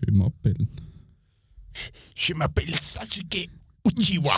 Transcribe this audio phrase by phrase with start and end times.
[0.00, 0.66] Je m'appelle.
[2.14, 3.48] Je m'appelle Sasuke
[3.84, 4.32] Uchiwa.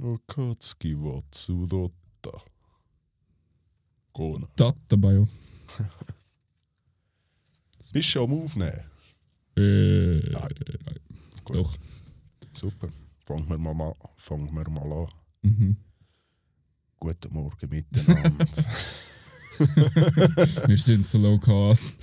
[0.00, 2.40] Okatsuki wa Tsudotta.
[4.12, 4.46] Gona.
[4.56, 5.26] Datenbio.
[7.92, 8.84] Bist du am Aufnehmen?
[9.56, 10.54] Äh, Nein.
[10.84, 10.98] nein.
[11.44, 11.56] Gut.
[11.56, 11.74] Doch.
[12.52, 12.88] Super.
[13.24, 15.08] Fangen wir mal, mal, fangen wir mal an.
[15.42, 15.76] Mhm.
[16.98, 18.46] Guten Morgen miteinander.
[20.68, 21.96] Wir sind so low cost.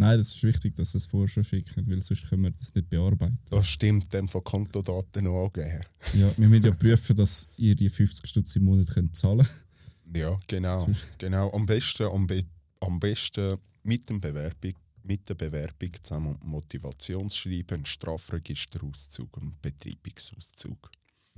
[0.00, 2.74] Nein, das ist wichtig, dass sie es vorher schon schicken, weil sonst können wir das
[2.74, 3.38] nicht bearbeiten.
[3.50, 5.84] Das stimmt, dann von Kontodaten noch angeben.
[6.14, 10.16] Ja, wir müssen ja prüfen, dass ihr die 50 Stutz im Monat könnt zahlen könnt.
[10.16, 10.88] Ja, genau.
[11.18, 11.52] genau.
[11.52, 12.44] Am besten, am, be
[12.80, 14.72] am besten mit, dem Bewerbung,
[15.02, 20.90] mit der Bewerbung zusammen Motivationsschreiben, Strafregisterauszug und Betreibungsauszug.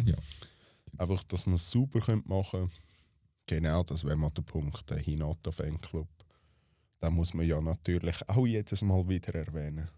[0.04, 0.14] Ja.
[0.98, 2.74] Einfach, dass man es sauber machen könnte.
[3.46, 6.08] Genau, das wäre mal der Punkt, der Hinata Fanclub.
[7.00, 9.88] Da muss man ja natürlich auch jedes Mal wieder erwähnen.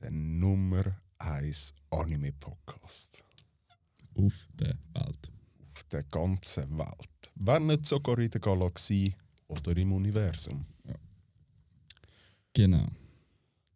[0.00, 3.24] Der Nummer 1 Anime-Podcast
[4.16, 5.30] Auf der Welt.
[5.72, 7.32] auf der ganzen Welt.
[7.36, 9.14] Wenn nicht sogar in der Galaxie
[9.46, 10.66] oder im Universum.
[12.52, 12.88] Genau.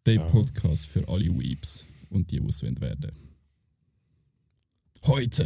[0.05, 0.23] Der Ja.
[0.29, 3.11] Podcast für alle Weeps und die, die es werden.
[5.07, 5.45] Heute.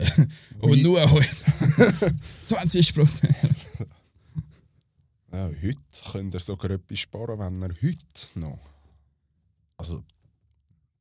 [0.59, 2.15] Und Wie- nur heute.
[2.43, 3.35] 20 Prozent.
[5.31, 5.77] Ja, heute
[6.11, 8.59] könnt ihr sogar etwas sparen, wenn ihr heute noch.
[9.77, 10.03] Also,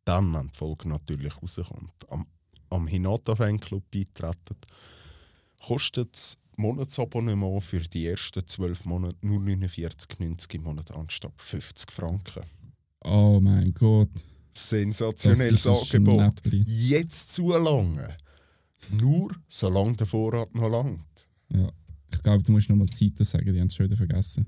[0.05, 2.27] dann, wenn die Folge natürlich rauskommt, am,
[2.71, 4.57] am Hinata Fanclub beitreten,
[5.67, 12.45] kostet das Monatsabonnement für die ersten 12 Monate nur 49,90 im Monat anstatt 50 Franken.
[13.05, 14.11] Oh mein Gott.
[14.53, 16.35] Sensationelles Angebot.
[16.67, 18.17] Jetzt zu lange.
[18.93, 21.29] Nur solange der Vorrat noch langt.
[21.53, 21.69] Ja.
[22.13, 24.47] Ich glaube, du musst nochmal die Zeiten sagen, die haben es schon wieder vergessen.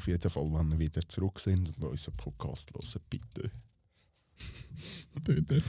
[0.00, 0.02] Ja.
[0.02, 3.50] Auf jeden Fall, wenn wir wieder zurück sind und unseren Podcast hören, bitte.
[5.26, 5.62] Döner.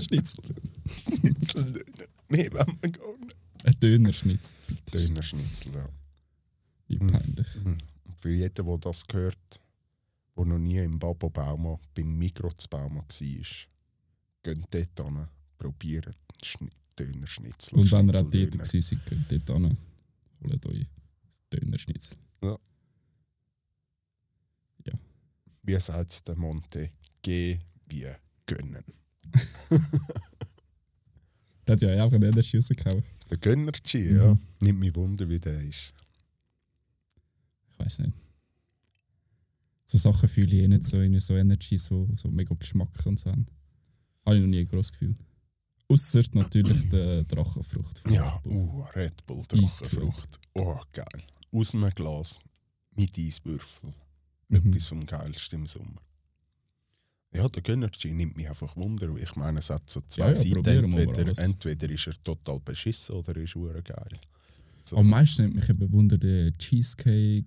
[0.00, 0.54] Schnitzel.
[0.86, 2.06] Schnitzeldöner.
[2.28, 3.36] Mehr wollen wir gar nicht.
[3.64, 4.56] Ein Dönerschnitzel.
[4.92, 5.88] Dönerschnitzel, ja.
[6.86, 7.54] Wie peinlich.
[7.56, 7.78] Mhm.
[8.04, 9.60] Und Für jeden, der das gehört,
[10.36, 15.28] der noch nie im Babo Bauma, beim Mikro zu Bauma war, geht dort hin,
[15.58, 16.16] probiert
[16.96, 17.78] Dönerschnitzel.
[17.78, 19.76] Und wenn ihr auch dort seid, geht dort hin.
[20.44, 20.86] Holt euch
[21.26, 22.18] das Dönerschnitzel.
[25.64, 26.90] Wie sagt es der Monte?
[27.22, 27.58] Geh
[27.88, 28.06] wie
[28.46, 28.84] gönnen.
[31.66, 33.02] Der hat ja auch einen Energy rausgehauen.
[33.30, 34.16] Der Gönnerchi, Mhm.
[34.16, 34.38] ja.
[34.60, 35.94] Nimmt mich Wunder, wie der ist.
[37.72, 38.12] Ich weiß nicht.
[39.86, 43.18] So Sachen fühle ich eh nicht so in so Energy, so, so mega Geschmack und
[43.18, 43.30] so.
[43.30, 45.16] Habe ich noch nie ein grosses Gefühl.
[45.88, 48.02] Ausser natürlich der Drachenfrucht.
[48.10, 49.42] Ja, Red uh, Red Bull.
[49.48, 50.38] Drachenfrucht.
[50.54, 51.22] Oh, geil.
[51.52, 52.40] Aus einem Glas
[52.94, 53.94] mit Eiswürfel.
[54.60, 54.70] Mhm.
[54.70, 56.00] Etwas vom Geilsten im Sommer.
[57.32, 59.12] Ja, der Gönnergy nimmt mich einfach Wunder.
[59.12, 60.94] weil Ich meine, es hat so zwei Ja, ja, Seiten.
[60.96, 64.20] Entweder, entweder ist er total beschissen oder er ist hure geil.
[64.84, 67.44] So Am meisten nimmt mich eben Wunder der Cheesecake.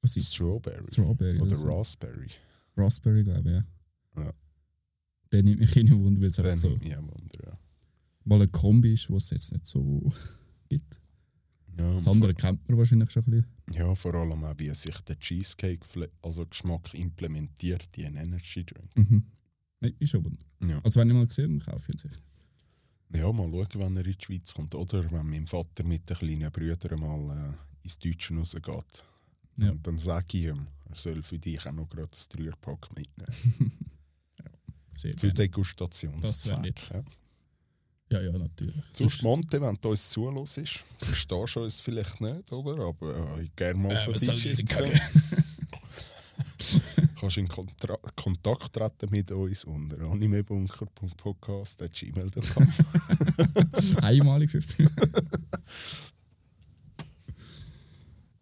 [0.00, 0.82] Was ist Strawberry.
[0.84, 1.66] Strawberry Oder oder so.
[1.66, 2.28] Raspberry.
[2.76, 3.56] Raspberry, glaube ich,
[4.16, 4.24] ja.
[4.24, 4.32] Ja.
[5.32, 7.58] Der nimmt mich in Wunder, weil es einfach so Wunder, ja.
[8.24, 10.10] mal eine Kombi ist, was es jetzt nicht so
[10.68, 10.97] gibt.
[11.78, 13.46] Ja, Das andere kennt man wahrscheinlich schon ein bisschen.
[13.72, 18.64] ja, vor allem auch, wie sich der Cheesecake, fle- also Geschmack implementiert in einen Energy
[18.64, 18.96] Drink.
[18.96, 19.22] Mhm.
[19.80, 20.44] Nein, ist schon Wunder.
[20.60, 20.80] Ja.
[20.82, 22.22] Also wenn ich mal gesehen habe, kaufe ich ihn sicher.
[23.14, 24.74] ja, mal schauen, wenn er in die Schweiz kommt.
[24.74, 29.04] Oder wenn mein Vater mit den kleinen Brüdern mal äh, ins Deutsche rausgeht.
[29.58, 29.70] Ja.
[29.70, 33.72] Und dann sage ich ihm, er soll für dich auch noch gerade ein Dreierpack mitnehmen.
[34.96, 35.34] Sehr Zur gerne.
[35.48, 36.60] Degustationszweck.
[36.60, 36.90] nett.
[36.92, 37.02] Ja.
[38.10, 38.84] Ja, ja, natürlich.
[38.92, 42.84] Sonst, Monte, wenn du uns zuhörst, verstehst du uns vielleicht nicht, oder?
[42.84, 44.64] Aber äh, gerne mal äh, für was soll diese.
[44.64, 44.90] Kacke?
[47.18, 52.68] kannst in Kontra Kontakt treten mit uns unter animebunker.podcast.gmail.com.
[54.02, 55.10] Einmalig 50 Minuten.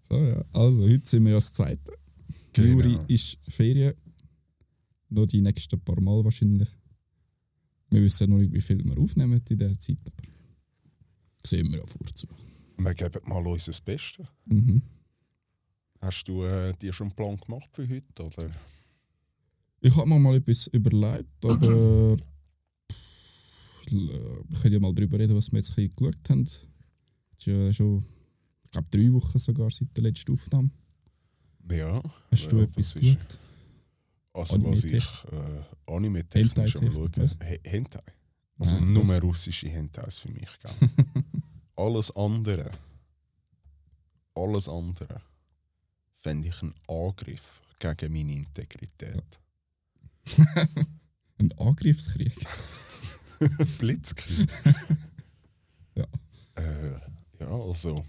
[0.09, 0.45] so, ja.
[0.53, 1.93] Also, heute sind wir ja das zweite.
[2.53, 2.69] Genau.
[2.69, 3.95] Juri ist Ferien.
[5.09, 6.69] Noch die nächsten paar Mal wahrscheinlich.
[7.91, 10.29] Wir wissen noch nicht, wie viel wir aufnehmen in dieser Zeit, aber
[11.45, 12.27] sehen wir ja vorzu.
[12.79, 14.27] Wir geben mal unser Bestes.
[14.47, 14.83] Mhm.
[16.01, 18.23] Hast du äh, dir schon einen Plan gemacht für heute?
[18.23, 18.51] Oder?
[19.81, 22.17] Ich habe mir mal etwas überlegt, aber
[22.91, 26.43] pff, wir können ja mal darüber reden, was wir jetzt ein bisschen geschaut haben.
[26.43, 26.67] Es
[27.39, 28.05] ist ja schon,
[28.65, 30.71] ich glaube, drei Wochen sogar seit der letzten Aufnahme.
[31.71, 32.03] Ja.
[32.31, 33.41] Hast du ja, etwas geschaut?
[34.37, 37.31] Also was ich äh, anime-technisch am schauen.
[37.65, 38.03] Hentai.
[38.59, 40.49] Also Nein, nur russische Hentais für mich.
[41.77, 42.71] Alles andere,
[44.35, 45.21] alles andere
[46.23, 49.41] fände ich einen Angriff gegen meine Integrität.
[51.39, 52.35] Ein Angriffskrieg.
[53.79, 54.49] Blitzkrieg.
[55.95, 56.07] Ja.
[56.55, 56.93] Äh,
[57.41, 58.03] ja, also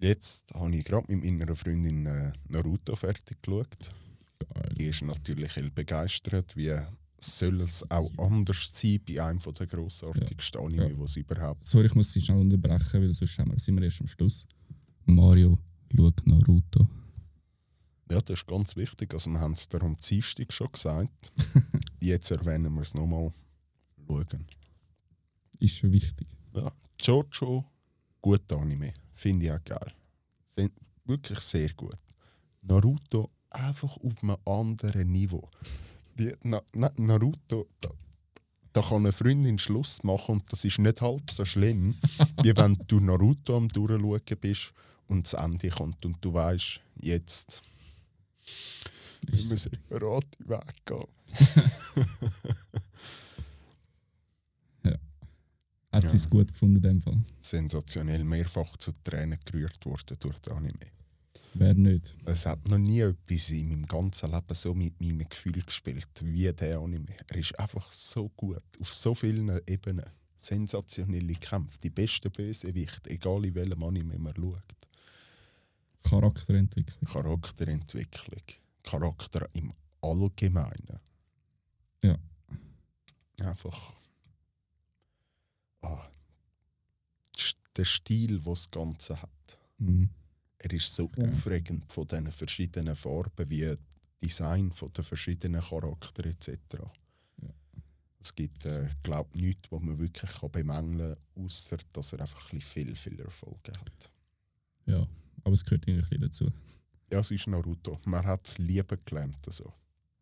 [0.00, 3.92] jetzt habe ich gerade mit meiner Freundin äh, Naruto fertig geschaut.
[4.38, 4.74] Geil.
[4.78, 6.74] Die ist natürlich begeistert, wie
[7.20, 10.94] soll es auch anders sein bei einem der grossartigsten Anime, Ja.
[10.94, 13.84] die es überhaupt Sorry, ich muss sie schnell unterbrechen, weil sonst haben wir, sind wir
[13.84, 14.46] erst am Schluss.
[15.04, 15.58] Mario
[15.96, 16.88] schaut Naruto.
[18.10, 19.12] Ja, das ist ganz wichtig.
[19.12, 21.32] Also wir haben es dir am Dienstag schon gesagt.
[22.00, 23.32] Jetzt erwähnen wir es nochmal.
[24.06, 24.46] Schauen.
[25.60, 26.28] Ist schon wichtig.
[26.54, 27.64] Ja, Jojo,
[28.22, 28.94] guter Anime.
[29.12, 29.92] Finde ich auch geil.
[30.46, 30.72] Sind
[31.04, 31.96] wirklich sehr gut.
[32.62, 35.48] Naruto einfach auf einem anderen Niveau.
[36.18, 37.90] Die, Na, Na, Naruto, da,
[38.72, 41.94] da kann eine Freundin Schluss machen und das ist nicht halb so schlimm,
[42.42, 44.72] wie wenn du Naruto am Durchschauen bist
[45.06, 47.62] und das Ende kommt und du weißt, jetzt
[49.30, 51.06] müssen wir separat weggehen.
[55.90, 56.08] Hat Ja.
[56.08, 57.18] sie es gut gefunden in dem Fall?
[57.40, 60.86] Sensationell mehrfach zu Tränen gerührt worden durch den Anime.
[61.60, 62.16] Wer nicht?
[62.24, 66.52] Es hat noch nie etwas in meinem ganzen Leben so mit meinen Gefühlen gespielt wie
[66.52, 67.16] der Anime.
[67.26, 70.04] Er ist einfach so gut, auf so vielen Ebenen.
[70.36, 74.62] Sensationelle Kämpfe, die besten Bösewichte, egal in welchem Anime man schaut.
[76.04, 77.12] Charakterentwicklung.
[77.12, 78.42] Charakterentwicklung,
[78.84, 81.00] Charakter im Allgemeinen.
[82.04, 82.16] Ja.
[83.40, 83.94] Einfach.
[85.82, 86.08] Ah,
[87.76, 89.58] der Stil, den das Ganze hat.
[89.78, 90.08] Mhm.
[90.58, 91.28] Er ist so Ja.
[91.28, 93.74] aufregend von diesen verschiedenen Farben, wie
[94.22, 96.58] Design von den verschiedenen Charakteren etc.
[97.40, 97.50] Ja.
[98.20, 102.20] Es gibt, äh, glaube ich, nichts, was man wirklich kann bemängeln kann, außer dass er
[102.22, 104.10] einfach ein viel, viel Erfolge hat.
[104.86, 105.06] Ja,
[105.44, 106.50] aber es gehört irgendwie ein dazu.
[107.12, 108.00] Ja, es ist Naruto.
[108.04, 109.38] Man hat es lieben gelernt.
[109.46, 109.72] Also.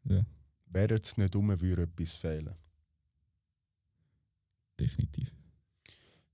[0.05, 0.25] Ja,
[0.67, 2.55] Wäre es nicht um, würde etwas fehlen.
[4.79, 5.33] definitiv.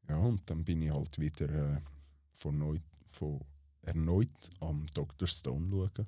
[0.08, 1.80] Ja, und dann bin ich halt wieder äh,
[2.32, 3.40] von neu, von
[3.82, 5.26] erneut am Dr.
[5.28, 6.06] Stone schauen.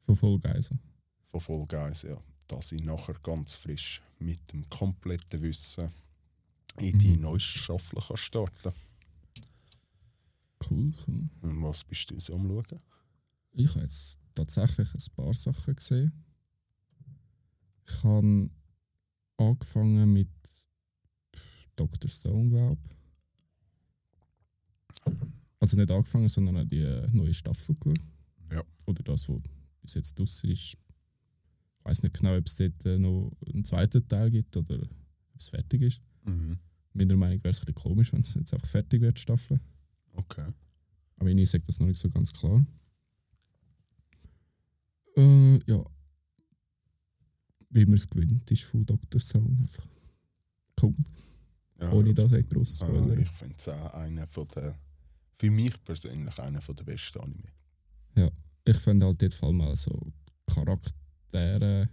[0.00, 0.78] Von Voll Geiser.
[1.24, 2.16] Von Guys, ja.
[2.48, 5.90] Dass ich nachher ganz frisch mit dem kompletten Wissen
[6.78, 7.22] in die Mhm.
[7.22, 8.72] neueste Staffel kann starten
[10.70, 11.28] Cool, cool.
[11.42, 12.80] Und was bist du so am Schauen?
[13.52, 16.24] Ich habe jetzt tatsächlich ein paar Sachen gesehen.
[17.86, 18.50] Ich habe
[19.36, 20.28] angefangen mit
[21.76, 22.08] Dr.
[22.10, 22.96] Stone, glaube ich.
[25.60, 28.08] Also nicht angefangen, sondern auch die neue Staffel geschaut.
[28.52, 28.62] Ja.
[28.86, 29.40] Oder das, was
[29.80, 30.74] bis jetzt draussen ist.
[30.74, 35.40] Ich weiß nicht genau, ob es dort äh, noch einen zweiten Teil gibt oder ob
[35.40, 36.00] es fertig ist.
[36.24, 36.58] Mhm.
[36.92, 39.22] Meiner Meinung nach wäre es ein bisschen komisch, wenn es jetzt einfach fertig wird, die
[39.22, 39.60] Staffel.
[40.14, 40.46] Okay.
[41.18, 42.64] Aber ich sage das noch nicht so ganz klar.
[45.16, 45.84] Äh, ja.
[47.70, 49.20] wie man es gewöhnt ist von Dr.
[49.20, 49.56] Stone.
[49.60, 49.86] Einfach
[50.82, 50.94] cool.
[51.80, 53.18] Ja, Ohne dass ich Ah, Spoiler.
[53.18, 54.78] ich finde es auch einer von der,
[55.38, 57.52] für mich persönlich einer der besten Anime.
[58.64, 60.12] ich finde halt dort vor allem auch so
[60.46, 61.88] Charaktere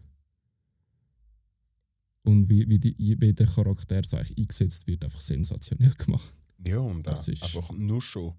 [2.24, 6.34] und wie, wie, die, wie der Charakter so eigentlich eingesetzt wird, einfach sensationell gemacht.
[6.66, 8.34] Ja, und Das auch ist- einfach nur schon,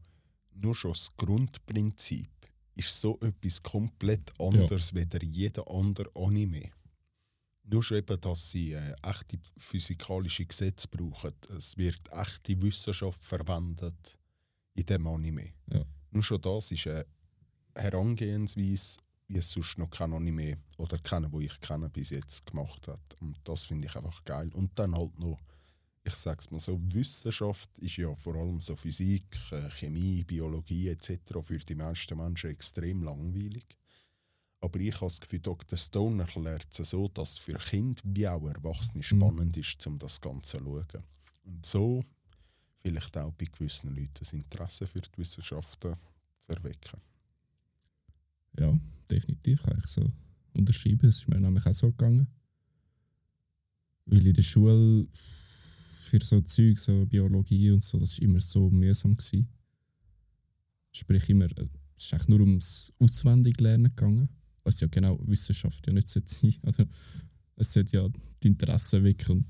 [0.54, 2.30] nur schon das Grundprinzip
[2.76, 6.70] ist so etwas komplett anderes wie der jeder andere Anime.
[7.64, 11.32] Nur schon eben, dass sie äh, echte physikalische Gesetze brauchen.
[11.56, 14.18] Es wird echte Wissenschaft verwendet
[14.74, 15.52] in dem Anime.
[15.72, 15.84] Ja.
[16.10, 17.06] Nur schon das ist eine
[17.74, 22.86] Herangehensweise, wie es sonst noch kein Anime oder keiner, wo ich kenne, bis jetzt gemacht
[22.88, 23.20] hat.
[23.20, 24.50] Und das finde ich einfach geil.
[24.54, 25.40] Und dann halt noch,
[26.04, 31.18] ich sag's mal so, Wissenschaft ist ja vor allem so Physik, äh, Chemie, Biologie etc.
[31.42, 33.66] für die meisten Menschen extrem langweilig.
[34.60, 35.76] Aber ich habe das Gefühl, Dr.
[35.76, 40.20] Stone erklärt es so, dass es für Kinder wie auch Erwachsene spannend ist, um das
[40.20, 41.04] Ganze zu schauen.
[41.44, 42.02] Und so
[42.84, 45.96] vielleicht auch bei gewissen Leuten das Interesse für die Wissenschaften
[46.38, 47.00] zu erwecken.
[48.58, 48.78] Ja,
[49.10, 50.12] definitiv kann ich so
[50.52, 51.08] unterschreiben.
[51.08, 52.28] Es ist mir nämlich auch so gegangen.
[54.04, 55.06] Weil in der Schule
[56.02, 59.16] für so Zeug, so Biologie und so, das war immer so mühsam.
[59.16, 59.48] Gewesen.
[60.92, 64.28] Sprich, immer, äh, es ist eigentlich nur ums Auswendiglernen gegangen.
[64.62, 66.24] Was ja genau Wissenschaft ja nicht sein
[66.62, 66.88] sollte.
[67.56, 68.08] Es sollte ja
[68.42, 69.46] die Interessen wecken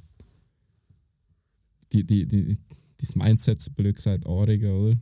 [1.94, 2.58] die, die, die,
[3.08, 4.96] das Mindset, blöd gesagt, anregen, oder?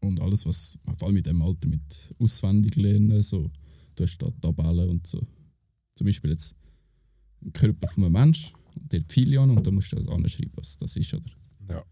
[0.00, 3.50] Und alles, was, vor allem mit dem Alter, mit auswendig lernen, so,
[3.94, 5.24] du hast da Tabellen und so.
[5.94, 6.56] Zum Beispiel jetzt
[7.42, 10.76] ein Körper von einem Menschen und der Pfeile an und da musst du anschreiben, was
[10.78, 11.30] das ist, oder?
[11.68, 11.84] Ja.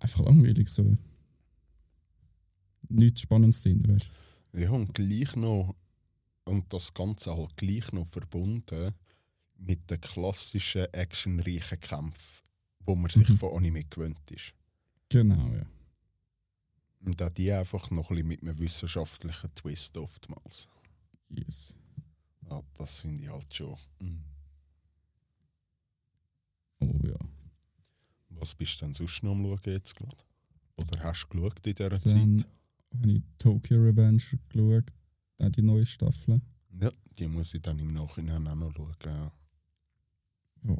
[0.00, 0.96] Einfach langweilig, so.
[2.88, 4.10] Nichts Spannendes drin, weißt
[4.52, 4.60] du?
[4.60, 5.76] Ja, und gleich noch,
[6.44, 8.92] und das Ganze halt gleich noch verbunden
[9.58, 12.47] mit den klassischen actionreichen Kämpfen,
[12.88, 13.36] wo man sich Mhm.
[13.36, 14.54] von Anime gewöhnt ist.
[15.10, 15.66] Genau, ja.
[17.00, 20.68] Und auch die einfach noch ein bisschen mit einem wissenschaftlichen Twist oftmals.
[21.28, 21.76] Yes.
[22.50, 23.76] Ja, das finde ich halt schon.
[24.00, 24.24] mm.
[26.80, 27.16] Oh ja.
[28.30, 30.16] Was bist du denn sonst noch am Schauen jetzt gerade?
[30.76, 31.98] Oder hast du geschaut in dieser Dann
[32.38, 32.48] Zeit?
[32.94, 34.92] habe ich Tokyo Revenge geschaut,
[35.40, 36.40] auch die neue Staffel.
[36.80, 39.30] Ja, die muss ich dann im Nachhinein auch noch schauen.
[40.64, 40.76] Ja.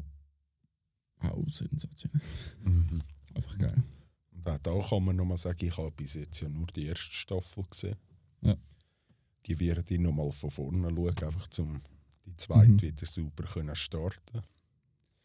[1.19, 2.21] Auch sensationell.
[2.63, 3.01] Mhm.
[3.33, 3.83] Einfach geil.
[4.31, 7.11] Und auch da kann man nochmal sagen, ich habe bis jetzt ja nur die erste
[7.11, 7.95] Staffel gesehen.
[8.41, 8.55] Ja.
[9.45, 11.81] Die werde ich nochmal von vorne schauen, einfach um
[12.25, 12.81] die zweite Mhm.
[12.81, 14.41] wieder sauber können starten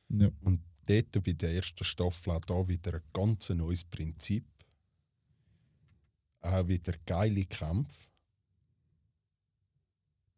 [0.08, 0.28] Ja.
[0.42, 4.44] Und dort bei der ersten Staffel auch da wieder ein ganz neues Prinzip.
[6.40, 8.06] Auch wieder geile Kämpfe.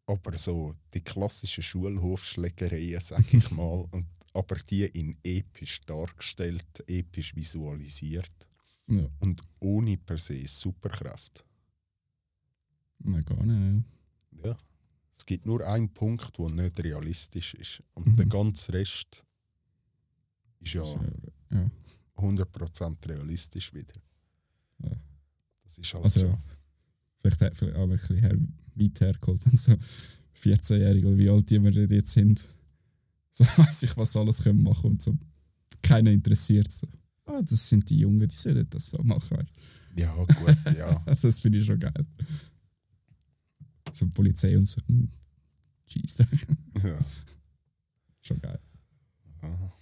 [0.05, 3.85] Aber so die klassischen Schulhofschlägereien, sag ich mal.
[3.91, 4.05] Und,
[4.37, 8.31] aber die in episch dargestellt, episch visualisiert
[8.87, 9.07] Ja.
[9.19, 11.43] und ohne per se Superkraft.
[12.99, 13.85] Nein, gar nicht.
[14.43, 14.55] Ja.
[15.13, 17.81] Es gibt nur einen Punkt, der nicht realistisch ist.
[17.93, 18.15] Und Mhm.
[18.17, 19.25] der ganze Rest
[20.59, 21.01] ist ja Ja.
[21.51, 21.71] ja.
[22.15, 23.93] 100% realistisch wieder.
[24.83, 24.91] Ja.
[25.63, 26.37] Das ist halt Also, so.
[27.21, 28.37] vielleicht, vielleicht auch ein bisschen her,
[28.75, 29.45] weit hergeholt.
[29.45, 29.75] Und so
[30.33, 32.47] 14-Jährige oder wie alt die wir jetzt sind.
[33.37, 35.15] So weiß ich, was alles können machen und so.
[35.83, 36.87] Keiner interessiert so.
[37.25, 39.47] Ah, das sind die Jungen, die sollen das so machen.
[39.95, 40.99] Ja, gut, ja.
[41.05, 42.05] Das finde ich schon geil.
[43.93, 44.81] So Polizei und so.
[44.87, 45.11] hm,
[45.87, 46.17] Jeez,
[46.83, 46.99] ja.
[48.21, 48.59] schon geil.
[49.41, 49.73] Aha.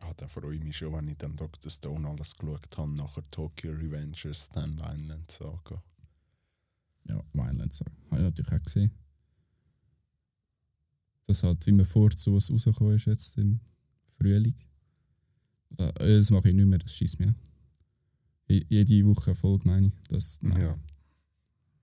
[0.00, 1.70] Ah, da freue ich mich schon, wenn ich dann Dr.
[1.70, 5.80] Stone alles geschaut habe, nachher Tokyo Revengers, dann Vineland Saga.
[7.08, 7.84] Ja, Vineland so.
[8.10, 8.90] Habe ich natürlich auch gesehen.
[11.26, 13.60] Das halt, wie man vorzu was rausgekommen ist jetzt im
[14.18, 14.54] Frühling.
[15.78, 17.34] Äh, Das mache ich nicht mehr, das schießt mir.
[18.48, 19.92] Jede Woche eine Folge meine ich.
[20.08, 20.78] Das nein, Ja.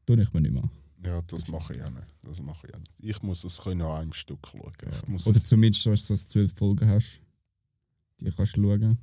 [0.05, 0.63] tue ich mir nicht mehr.
[0.63, 0.69] an.
[1.03, 2.07] ja, das mache ich auch nicht.
[2.23, 2.91] Das mache ich auch nicht.
[2.99, 4.71] Ich muss es können an einem Stück schauen.
[5.07, 7.19] Muss Oder es, zumindest, dass du so zwölf Folgen hast.
[8.21, 8.97] Die kannst du schauen.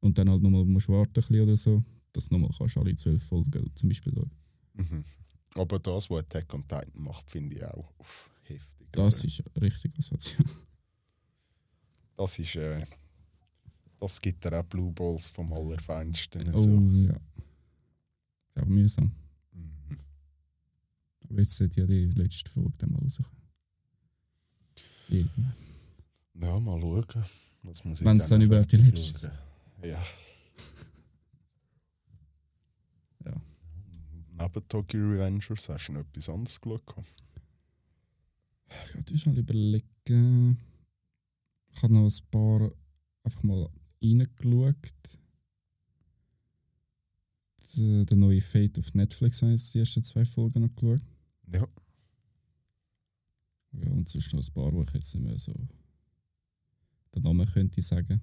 [0.00, 1.82] Und dann halt nochmal musst du warten ein bisschen oder so.
[2.12, 4.30] Dass du nochmal kannst alle zwölf Folgen zum Beispiel schauen.
[4.74, 5.04] mhm.
[5.54, 8.30] Aber das, was Attack on Titan macht, finde ich auch heftig.
[8.92, 10.44] Das ist richtig asozial.
[12.16, 12.84] das ist äh,
[14.00, 16.54] das gibt dir auch Blue Balls vom Allerfeinsten.
[16.54, 16.70] Oh So.
[16.70, 17.14] ja.
[18.54, 19.12] Ist auch mühsam.
[19.52, 19.98] Mhm.
[21.28, 23.30] Aber jetzt sollte ja die letzte Folge dann mal rauskommen.
[25.08, 25.54] Irgendwann.
[26.34, 27.24] Ja, mal schauen.
[27.62, 29.32] Ich Wenn's dann überhaupt die letzte schauen?
[29.82, 30.02] Ja.
[33.26, 33.32] Ja.
[34.38, 36.82] Neben Tokyo Revengers hast du noch etwas anderes geschaut?
[38.70, 40.58] Ja, du mal überlegen.
[41.72, 42.72] Ich habe noch ein paar
[43.22, 43.68] einfach mal
[44.02, 45.18] reingeschaut.
[47.76, 51.02] Der, neue Fate auf Netflix habe ich die ersten zwei Folgen noch geschaut.
[51.52, 51.68] Ja.
[53.72, 55.54] Ja, und sonst noch ein paar, wo ich jetzt nicht mehr so
[57.14, 58.20] den Namen könnte sagen.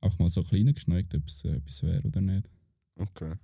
[0.00, 2.48] Auch mal so ein bisschen geschneigt, ob es äh, etwas wäre oder nicht.
[2.96, 3.34] Okay.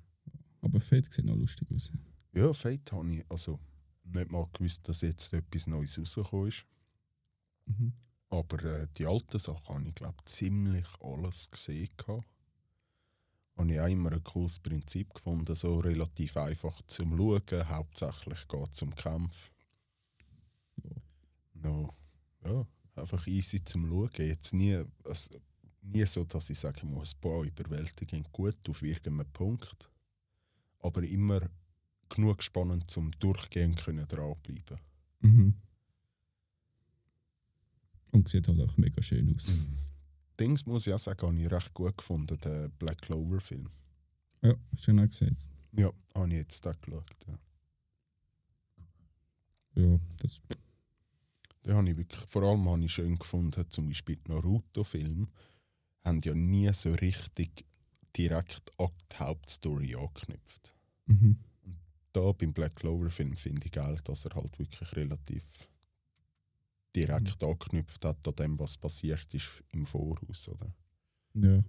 [0.60, 1.92] Aber Fate sieht noch lustig aus.
[2.34, 3.60] Ja, Fate habe ich also
[4.14, 6.66] nicht mal gewusst, dass jetzt etwas Neues rausgekommen ist.
[7.66, 7.92] Mhm.
[8.30, 11.88] Aber äh, die alten Sachen habe ich, glaube ziemlich alles gesehen.
[11.96, 12.26] gehabt.
[13.56, 17.68] Habe ich auch immer ein cooles Prinzip gefunden, so relativ einfach zum Schauen.
[17.68, 19.50] Hauptsächlich geht es um Kampf.
[21.54, 21.92] No.
[22.44, 24.10] Ja, einfach easy zum Schauen.
[24.18, 25.40] Jetzt nie, also,
[25.82, 29.90] nie so, dass ich sagen muss, boah, überwältigend gut auf irgendeinem Punkt.
[30.80, 31.40] Aber immer
[32.08, 34.78] genug spannend zum Durchgehen können dranbleiben.
[35.20, 35.54] Mhm.
[38.12, 39.58] Und sieht halt auch mega schön aus.
[40.40, 43.68] Dings muss ich auch sagen, habe ich recht gut gefunden, den Black Clover Film.
[44.42, 45.36] Ja, schön auch gesehen.
[45.72, 47.26] Ja, habe ich jetzt da geschaut.
[47.26, 47.38] Ja.
[49.74, 50.40] Ja, das.
[51.64, 55.28] Den habe ich wirklich, vor allem habe ich schön gefunden, zum Beispiel die Naruto-Film,
[56.04, 57.66] haben ja nie so richtig
[58.16, 60.74] direkt an die Hauptstory angeknüpft.
[61.06, 61.38] Mhm.
[62.20, 65.44] Da beim Black Clover Film finde ich geil, dass er halt wirklich relativ
[66.96, 70.48] direkt angeknüpft hat an dem, was passiert ist im Voraus.
[70.48, 70.74] Oder?
[71.34, 71.62] Ja.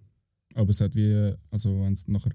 [0.56, 2.32] Aber es hat wie, also wenn du nachher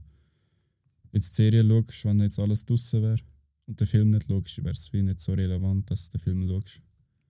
[1.12, 3.18] jetzt die Serie schaust, wenn jetzt alles draussen wäre
[3.66, 6.48] und den Film nicht schaust, wäre es wie nicht so relevant, dass du den Film
[6.48, 6.80] schaust.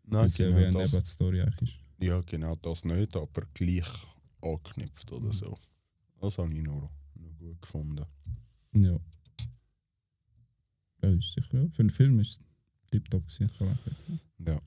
[0.05, 2.05] Weil Nein, es ja wie eine genau das, Nebenstory eigentlich ist.
[2.07, 3.89] ja, genau das nicht, aber gleich
[4.43, 5.33] angeknüpft oder Mhm.
[5.33, 5.57] so.
[6.21, 8.05] Das habe ich noch, noch gut gefunden.
[8.75, 8.99] Ja.
[11.11, 11.63] Ja, ist sicher.
[11.63, 11.69] Ja.
[11.71, 12.41] Für einen Film ist es
[12.91, 13.51] tiptop gewesen.
[14.47, 14.61] Ja.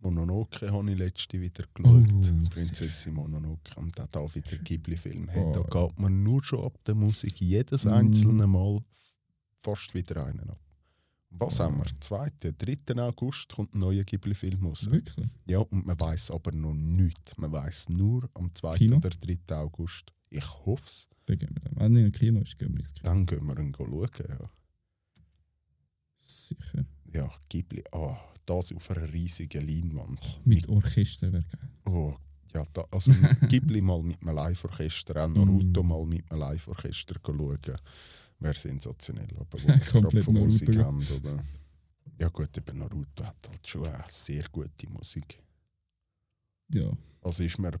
[0.00, 2.08] Mononoke habe ich letzte wieder geschaut.
[2.12, 3.74] Oh, Prinzessin Mononoke.
[3.76, 5.28] Und auch da wieder Ghibli-Film.
[5.28, 5.52] Hey, Oh.
[5.52, 7.88] Da geht man nur schon ab der Musik jedes Mm.
[7.90, 8.80] einzelne Mal
[9.60, 10.58] fast wieder einen ab.
[11.30, 11.64] Was Oh.
[11.64, 11.86] haben wir?
[12.00, 12.98] 2., 3.
[13.02, 14.90] August kommt ein neuer Ghibli-Film raus.
[14.90, 15.26] Wirklich?
[15.46, 17.36] Ja, und man weiß aber noch nichts.
[17.38, 18.76] Man weiß nur am 2.
[18.76, 18.96] Kino?
[18.98, 19.56] oder 3.
[19.56, 20.12] August.
[20.28, 21.08] Ich hoffe es.
[21.26, 21.76] Dann gehen wir dann.
[21.76, 23.08] Wenn er im Kino ist, gehen wir ins Kino.
[23.08, 24.08] Dann gehen wir ihn schauen.
[24.28, 24.50] Ja,
[26.26, 26.84] Sicher.
[27.12, 27.84] ja Ghibli.
[27.92, 30.40] Ah, das auf einer riesigen Leinwand.
[30.44, 31.70] Mit Orchester wäre geil.
[31.86, 32.14] Oh,
[32.52, 33.12] ja, da, also
[33.48, 35.86] Ghibli mal mit einem Live-Orchester, auch Naruto Mm.
[35.88, 37.58] mal mit einem Live-Orchester schauen.
[38.38, 39.28] Wäre sensationell.
[39.38, 41.42] Aber wo es gerade von Musik haben, oder?
[42.18, 45.40] Ja gut, eben Naruto hat halt schon eine sehr gute Musik.
[46.72, 46.90] Ja.
[47.22, 47.72] Also ist mir,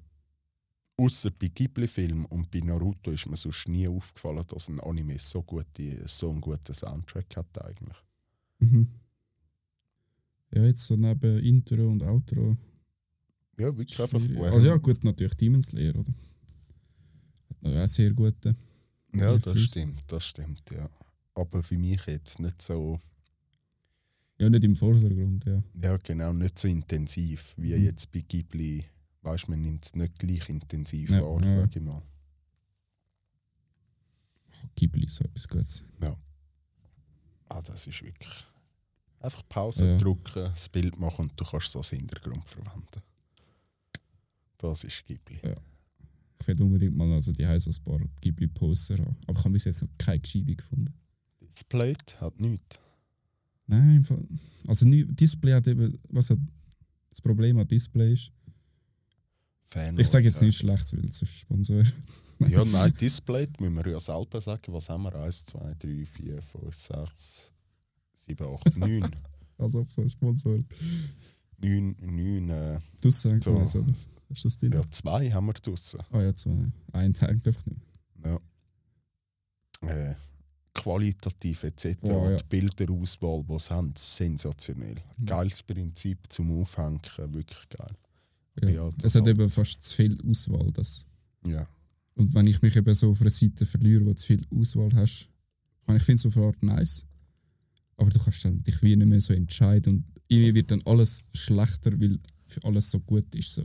[0.96, 5.42] außer bei Ghibli-Filmen und bei Naruto ist mir sonst nie aufgefallen, dass ein Anime so,
[5.42, 7.96] gute, so einen guten Soundtrack hat eigentlich.
[8.64, 8.88] Mhm.
[10.54, 12.56] Ja, jetzt so neben Intro und Outro.
[13.58, 14.20] Ja, wirklich einfach.
[14.20, 14.36] gut.
[14.38, 16.12] Also ja, gut, natürlich Demon Slayer, oder?
[17.50, 18.56] Hat noch einen sehr guten.
[19.14, 19.64] Ja, das Einfluss.
[19.64, 20.88] stimmt, das stimmt, ja.
[21.34, 22.98] Aber für mich jetzt nicht so...
[24.38, 25.62] Ja, nicht im Vordergrund, ja.
[25.80, 27.84] Ja, genau, nicht so intensiv wie Mhm.
[27.84, 28.84] jetzt bei Ghibli.
[29.22, 31.48] Weißt man nimmt es nicht gleich intensiv Ja, wahr, ja.
[31.50, 32.02] sag ich mal.
[34.62, 35.84] Oh, Ghibli ist so etwas Gutes.
[37.48, 38.46] Ah, das ist wirklich.
[39.24, 39.96] Einfach Pause Ja.
[39.96, 43.02] drücken, das Bild machen und du kannst es als Hintergrund verwenden.
[44.58, 45.40] Das ist Ghibli.
[46.40, 49.16] Ich will unbedingt mal also die heißen ein paar Ghibli-Poster haben.
[49.26, 50.92] Aber ich habe bis jetzt noch keine gescheite gefunden.
[51.40, 52.76] Displayed hat nichts.
[53.66, 54.06] Nein,
[54.66, 56.38] also Display hat eben, was hat
[57.08, 58.30] das Problem an Display ist.
[59.64, 60.44] Fan Ich sage jetzt ja.
[60.46, 61.82] nichts Schlechtes, weil es ist Sponsor.
[62.40, 64.70] Ja, nein, Displayed müssen wir ja selber sagen.
[64.74, 65.14] Was haben wir?
[65.14, 67.52] 1, 2, 3, 4, 5, 6,
[68.26, 69.10] 7, 8, 9.
[69.58, 70.58] Als ob es ein Sponsor
[71.58, 73.64] 9, 9, äh, Du sagst, So.
[73.66, 73.78] so.
[73.80, 73.94] oder?
[74.30, 74.72] Ist das drin?
[74.72, 76.00] ja, zwei haben wir draussen.
[76.10, 76.72] Ah ja, zwei.
[76.92, 77.80] Ein Tag einfach nicht.
[78.24, 78.40] Ja.
[79.88, 80.14] Äh,
[80.74, 81.98] qualitativ etc.
[82.00, 82.30] Wow, ja.
[82.32, 84.96] und die Bilderauswahl, die sie haben, sensationell.
[85.18, 85.26] Mhm.
[85.26, 87.00] Geiles Prinzip zum Aufhängen,
[87.34, 87.94] wirklich geil.
[88.62, 88.68] Ja.
[88.68, 90.72] Ja, das es hat eben fast zu viel Auswahl.
[90.72, 91.06] Das.
[91.46, 91.66] Ja,
[92.14, 94.90] Und wenn ich mich eben so auf einer Seite verliere, wo du zu viel Auswahl
[94.94, 95.28] hast,
[95.94, 97.04] ich finde es auf eine Art nice.
[97.96, 101.22] Aber du kannst dann dich wie nicht mehr so entscheiden und irgendwie wird dann alles
[101.34, 103.52] schlechter, weil für alles so gut ist.
[103.54, 103.64] So.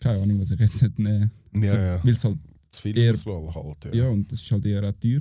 [0.00, 1.30] Keine Ahnung, was ich jetzt nicht nehme.
[1.54, 2.04] ja, ja.
[2.04, 2.38] Weil es halt,
[2.70, 3.84] zu viel eher- Auswahl halt.
[3.86, 4.04] Ja.
[4.04, 5.20] ja, und das ist halt eher auch teuer.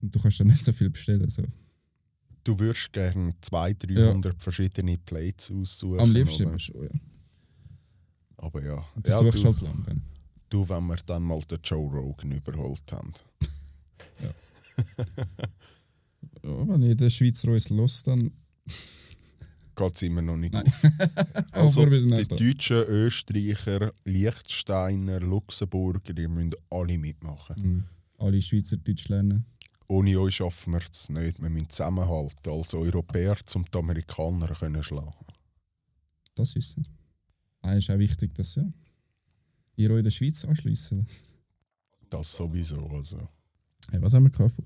[0.00, 1.28] Und du kannst dann nicht so viel bestellen.
[1.28, 1.42] So.
[2.44, 5.98] Du würdest gerne 200, 300 verschiedene Plates aussuchen.
[6.00, 6.58] Am liebsten oder?
[6.58, 6.90] schon, ja.
[8.36, 10.02] Aber ja, Und das ja suchst du, halt lang dann.
[10.50, 13.12] du, wenn wir dann mal den Joe Rogan überholt haben.
[14.22, 14.30] Ja,
[16.46, 18.30] wenn ich in der Schweiz Reus los, dann
[19.74, 20.72] geht es immer noch nicht Nein.
[21.52, 22.32] Also die nicht.
[22.32, 27.56] Deutschen, Österreicher, Liechtensteiner, Luxemburger, die müssen alle mitmachen.
[27.62, 27.84] Mhm.
[28.18, 29.44] Alle Schweizerdeutsch lernen.
[29.88, 31.40] Ohne euch schaffen wir es nicht.
[31.40, 35.14] Wir müssen zusammenhalten als Europäer, um die Amerikaner können schlagen.
[36.34, 36.84] Das ist es.
[37.62, 38.64] Nein, ist auch wichtig, dass ja,
[39.76, 41.06] ihr euch in der Schweiz anschliessen.
[42.10, 42.86] Das sowieso.
[42.88, 43.28] Also.
[43.90, 44.64] Hey, was haben wir gehabt vor?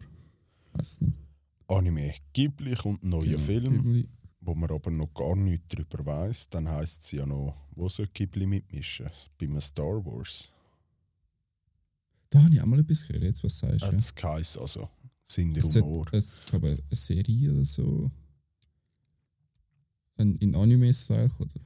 [0.73, 1.30] Weiß nicht.
[1.71, 4.09] Anime Ghibli und neuer Genau, Film, Ghibli.
[4.41, 6.49] wo man aber noch gar nichts darüber weiß.
[6.51, 9.09] Dann heisst es ja noch, wo soll Ghibli mitmischen?
[9.39, 10.51] Beim Star Wars.
[12.31, 13.83] Da habe ich auch mal etwas gehört, jetzt was du sagst.
[13.83, 13.93] Ja.
[13.93, 14.89] Das heisst also,
[15.25, 16.07] sind Es Humor.
[16.13, 18.11] es- glaube, eine Serie oder so.
[20.17, 21.61] Ein, in Anime-Style oder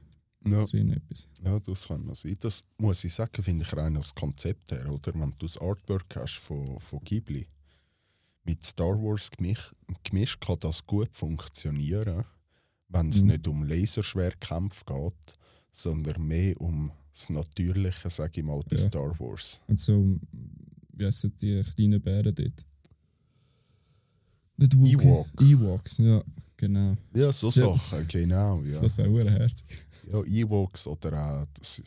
[0.47, 1.27] Ja, so etwas.
[1.43, 2.37] ja, das kann noch sein.
[2.39, 4.89] Das muss ich sagen, finde ich rein als Konzept her.
[4.91, 5.13] Oder?
[5.13, 7.47] Wenn du das Artwork hast von, von Ghibli
[8.45, 12.23] mit Star Wars gemischt, gemischt kann das gut funktionieren,
[12.89, 13.27] wenn es Mhm.
[13.29, 15.33] nicht um Laserschwerkämpfe geht,
[15.71, 18.81] sondern mehr um das Natürliche, sage ich mal, bei Ja.
[18.83, 19.61] Star Wars.
[19.67, 20.17] Und so,
[20.93, 22.65] wie heissen die kleinen Bären dort?
[24.57, 24.73] Nicht.
[24.93, 25.27] Ewok.
[25.41, 26.23] Ewoks, ja,
[26.55, 26.95] genau.
[27.13, 27.75] Ja, so Ja.
[27.75, 28.61] Sachen, genau.
[28.63, 28.79] Ja.
[28.79, 29.65] Das wäre urherzig.
[30.11, 31.81] ja, Ewoks oder auch das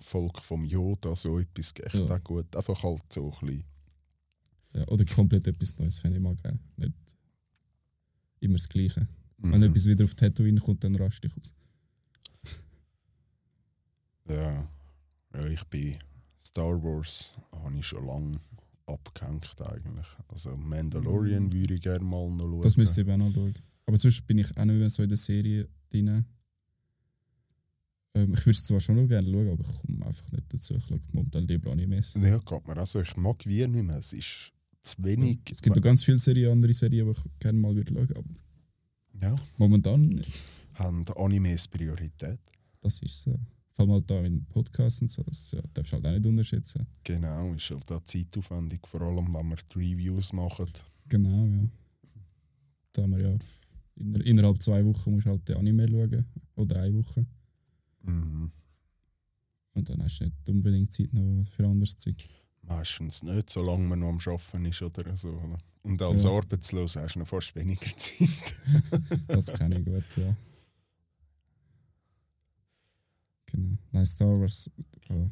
[0.00, 2.04] Volk vom Yoda, so etwas geht Ja.
[2.16, 2.56] auch gut.
[2.56, 3.64] Einfach halt so ein bisschen.
[4.74, 6.58] Ja, oder komplett etwas Neues, fände ich mal geil.
[6.76, 6.92] Nicht
[8.40, 9.06] immer das Gleiche.
[9.38, 9.62] Wenn Mhm.
[9.64, 11.52] etwas wieder auf Tatooine kommt, dann raste ich aus.
[14.28, 14.68] Ja.
[15.34, 15.96] ja, ich bin
[16.40, 18.40] Star Wars habe ich schon lange
[18.86, 20.06] abgehängt eigentlich.
[20.28, 22.58] Also Mandalorian würde ich gerne mal noch schauen.
[22.58, 22.62] Mhm.
[22.62, 23.54] Das müsste ich auch noch schauen.
[23.86, 26.24] Aber sonst bin ich auch nicht mehr so in der Serie drin.
[28.14, 30.74] Ähm, ich würde es zwar schon noch gerne schauen, aber ich komme einfach nicht dazu.
[30.74, 32.14] Ich schaue momentan lieber Animes.
[32.14, 33.00] Ja, geht mir also.
[33.00, 33.96] Ich mag wie nicht mehr.
[33.98, 35.40] Es ist zu wenig.
[35.50, 38.34] Es gibt noch ganz viele Serien, andere Serien, die ich gerne mal würde schauen aber
[39.20, 40.30] ja, momentan nicht.
[40.74, 42.40] haben Animes Priorität.
[42.80, 43.38] Das ist so.
[43.70, 46.26] Vor allem halt da in Podcasts und so, das ja, darfst du halt auch nicht
[46.26, 46.86] unterschätzen.
[47.04, 50.66] Genau, ist halt auch zeitaufwendig, vor allem wenn wir die Reviews machen.
[51.08, 51.68] Genau, ja.
[52.92, 53.38] Da haben wir ja
[53.96, 56.26] inner, innerhalb zwei Wochen musst du halt den Anime schauen.
[56.56, 57.24] Oder eine Woche.
[58.02, 58.50] Mhm.
[59.74, 62.16] Und dann hast du nicht unbedingt Zeit noch für anderes Zeug.
[62.62, 65.30] Meistens nicht, solange man noch am Arbeiten ist oder so.
[65.30, 65.58] oder?
[65.82, 66.30] Und als Ja.
[66.30, 68.54] Arbeitsloser hast du noch fast weniger Zeit.
[69.26, 70.36] Das kenne ich gut, ja.
[73.46, 73.76] Genau.
[73.90, 74.70] Nein, Star Wars.
[75.08, 75.30] Äh, ein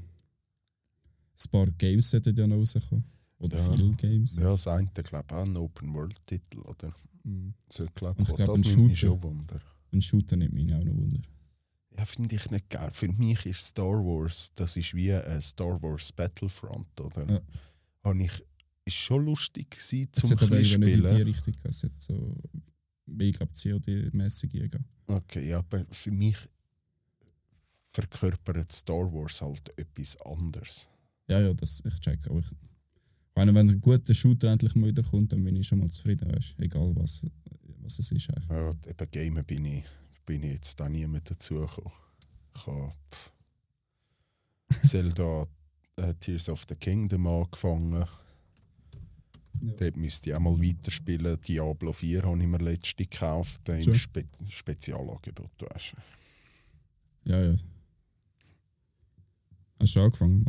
[1.51, 3.05] paar Games sollten ja noch rauskommen.
[3.39, 3.75] Oder Ja.
[3.75, 4.37] viele Games.
[4.37, 6.93] ja, das eine, glaube ich, auch ein Open-World-Titel, oder?
[7.25, 7.55] Mhm.
[7.71, 9.13] So, glaub, ich ich glaub, das ein nimmt mich Shooter.
[9.15, 9.61] schon Wunder.
[9.93, 11.21] Ein Shooter nimmt mich auch noch Wunder.
[11.97, 12.91] Ja, finde ich nicht geil.
[12.93, 17.29] Für mich ist Star Wars, das ist wie ein Star Wars Battlefront, oder?
[17.29, 17.41] Ja.
[18.05, 18.33] Habe ich,
[18.85, 21.27] ist schon lustig gewesen, Es zum aber ein irgendwie nicht in die spielen.
[21.27, 21.55] Richtung.
[21.65, 22.37] Es sollte so,
[23.19, 24.85] ich glaube, COD-mässig gehen.
[25.07, 26.37] Okay, ja, aber für mich
[27.91, 30.89] verkörpert Star Wars halt etwas anderes.
[31.29, 32.21] Ja, ja, das, ich check.
[32.29, 32.47] Aber ich,
[33.35, 36.33] meine, wenn ein guter Shooter endlich mal wieder kommt, dann bin ich schon mal zufrieden,
[36.33, 36.55] weißt?
[36.59, 37.27] Egal was,
[37.83, 38.31] was es ist.
[38.31, 38.49] Eigentlich.
[38.51, 39.85] Ja, eben Gamen bin ich,
[40.31, 41.93] bin ich jetzt da nie mehr dazugekommen.
[42.55, 42.95] Ich habe
[44.83, 45.49] Zelda
[45.97, 47.95] äh, Tears of the Kingdom angefangen.
[47.95, 48.09] Ja.
[49.77, 51.41] Dort müsste ich auch mal weiterspielen.
[51.41, 53.95] Diablo 4 habe ich mir letzte gekauft äh, im Schon?
[53.95, 55.51] Spe Spezialangebot.
[55.63, 55.95] Weißt.
[57.25, 57.33] du.
[57.33, 57.53] Ja, ja.
[59.81, 60.45] Hast du schon angefangen?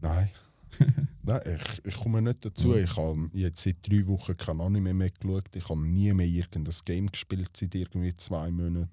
[0.00, 0.30] Mal?
[0.78, 1.08] Nein.
[1.24, 2.74] Nein, ich, ich komme nicht dazu.
[2.74, 2.82] Ja.
[2.82, 5.54] Ich habe jetzt seit drei Wochen kein Anime mehr geschaut.
[5.54, 8.90] Ich habe nie mehr irgendein Game gespielt seit irgendwie zwei Monaten.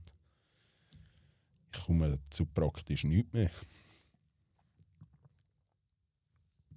[1.73, 3.51] Ich komme zu praktisch nichts mehr.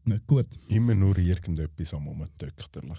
[0.05, 0.49] Nicht gut.
[0.69, 2.99] Immer nur irgendetwas am Rumtöckterle.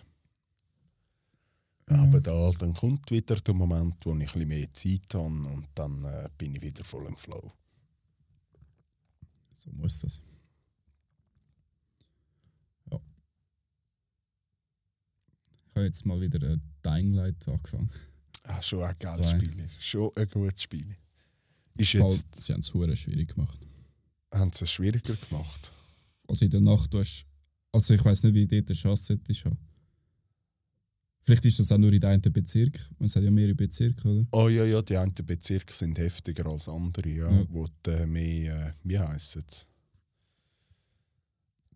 [1.89, 2.01] Ja.
[2.01, 5.67] Aber da, dann kommt wieder der Moment, wo ich ein bisschen mehr Zeit habe und
[5.75, 7.51] dann äh, bin ich wieder voll im Flow.
[9.53, 10.21] So muss das.
[15.73, 17.89] Ich habe jetzt mal wieder ein Dying Light angefangen.
[18.43, 19.37] Ah, schon ein geiles Zwei.
[19.37, 19.69] Spiel.
[19.79, 20.95] Schon ein gutes Spiel.
[21.77, 23.57] Ist Fall, jetzt, sie haben es hure schwierig gemacht.
[24.31, 25.71] haben sie es schwieriger gemacht?
[26.27, 27.25] Also in der Nacht, du hast.
[27.71, 29.45] Also ich weiß nicht, wie dort der Chance ist.
[31.21, 32.79] Vielleicht ist das auch nur in einem Bezirk.
[32.99, 34.27] Man sagt ja mehrere Bezirke, oder?
[34.31, 37.31] Oh ja, ja, die einen Bezirke sind heftiger als andere, ja.
[37.31, 37.45] Ja.
[37.49, 39.67] Wo die, äh, mehr, äh, wie heisst es?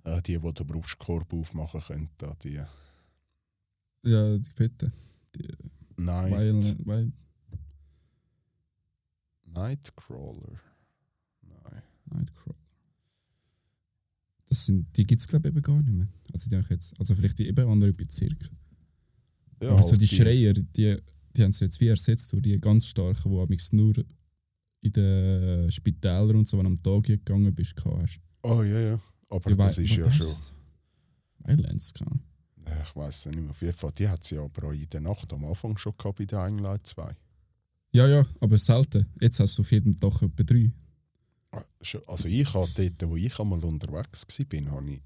[0.04, 2.62] Äh, die, die den Brustkorb aufmachen können, da die
[4.08, 4.92] Ja, die Fette.
[5.36, 5.48] Die
[6.02, 7.12] Night, Weil, weil,
[9.46, 10.60] Nightcrawler.
[11.42, 11.82] Nein.
[12.06, 12.58] Nightcrawler.
[14.48, 16.08] Das sind, die gibt es glaube ich eben gar nicht mehr.
[16.32, 18.50] Also, die jetzt, also vielleicht die eben andere Bezirke.
[19.62, 20.98] Ja, Aber so halt die Schreier, die,
[21.36, 23.94] die haben sie jetzt wie ersetzt durch die ganz starken, die amigs nur
[24.82, 28.20] in den Spitälern und so, wenn du am Tag gegangen bist, hast.
[28.44, 29.02] Oh ja, ja.
[29.30, 30.36] Aber Ja, das ist ja schon.
[31.44, 32.12] Violence, keine.
[32.12, 32.20] Ja,
[32.84, 33.50] Ich weiß es nicht mehr.
[33.52, 36.18] Auf jeden Fall, die hat sie aber auch in der Nacht am Anfang schon gehabt
[36.18, 37.16] bei der Einleit 2.
[37.92, 39.06] Ja, ja, aber selten.
[39.22, 40.72] Jetzt hast du auf jedem Tag etwa drei.
[42.06, 45.02] Also ich habe dort, wo ich einmal unterwegs war, habe ich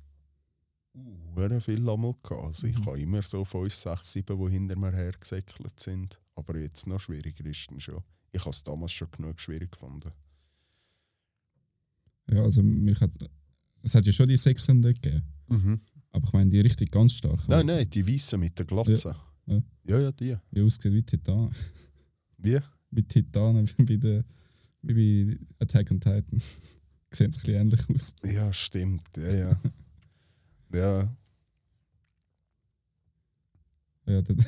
[1.35, 2.43] sehr viel einmal gehabt.
[2.43, 2.85] Also ich Mhm.
[2.85, 6.19] habe immer so 5, 6, 7, die hinter mir hergesäckelt sind.
[6.35, 8.03] Aber jetzt noch schwieriger ist es schon.
[8.31, 10.11] Ich habe es damals schon genug schwierig gefunden.
[12.29, 13.11] Ja, also mich hat,
[13.83, 15.23] es hat ja schon die Säckelnden gegeben.
[16.11, 17.47] Aber ich meine, die richtig ganz stark.
[17.47, 19.15] Nein, nein, die Weißen mit der Glatze.
[19.47, 19.63] Ja.
[19.83, 20.37] Ja, ja, die.
[20.51, 21.51] Wie aussieht wie Titan.
[22.37, 22.59] Wie?
[22.89, 24.23] Wie Titanen wie, bei,
[24.81, 26.41] wie bei Attack on Titan.
[27.13, 28.15] Sehen sie ein bisschen ähnlich aus.
[28.23, 29.03] Ja, stimmt.
[29.17, 29.61] Ja, ja.
[30.73, 31.17] ja,
[34.05, 34.39] Ja, dort,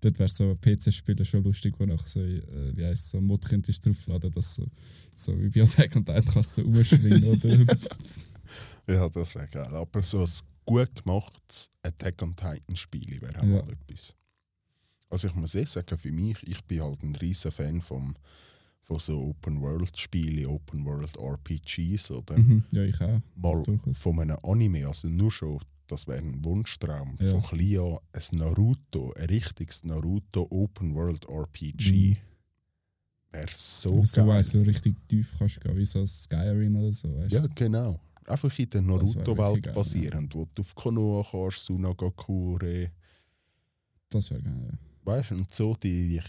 [0.00, 3.24] dort wäre so ein PC-Spielen schon lustig, wo nach so, äh, wie heisst so ein
[3.24, 4.66] Mod könntest draufladen, dass so,
[5.14, 7.76] so wie bei Attack on Titan kannst du so umschwingen oder.
[8.88, 9.74] Ja, das wäre geil.
[9.74, 10.30] Aber so ein
[10.64, 13.62] gut gemachtes Attack on Titan Spiel wäre auch Ja.
[13.62, 14.14] mal etwas.
[15.10, 18.14] Also ich muss eh sagen, für mich, ich bin halt ein riesen Fan vom,
[18.82, 23.20] von so Open-World-Spielen, Open-World-RPGs oder mhm, ja, ich auch.
[23.36, 23.98] mal Durchaus.
[23.98, 27.30] von einem Anime, also nur schon, das wäre ein Wunschtraum, Ja.
[27.30, 32.10] von klein an ein Naruto, ein richtiges Naruto Open-World-RPG.
[32.10, 32.16] Mhm.
[33.32, 34.28] Wäre so so, geil.
[34.28, 37.14] weiss, so richtig tief kannst du gehen, wie so Skyrim oder so.
[37.16, 37.32] Weißt?
[37.32, 38.00] Ja, genau.
[38.26, 42.90] Einfach in der Naruto-Welt basierend, wo du auf Konoha kannst, Sunagakure,
[44.08, 44.68] Das wäre geil.
[44.72, 44.78] Ja.
[45.12, 46.24] weißt du, und so die dich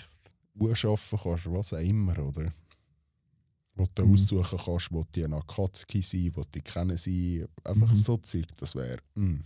[0.69, 2.51] anschaffen kannst, was auch immer, oder?
[3.75, 4.13] Wo du Mhm.
[4.13, 7.95] aussuchen kannst, wo die ein Akatsuki sein, wo die kennen sie, einfach Mhm.
[7.95, 9.39] so Zeug, das wäre, mm,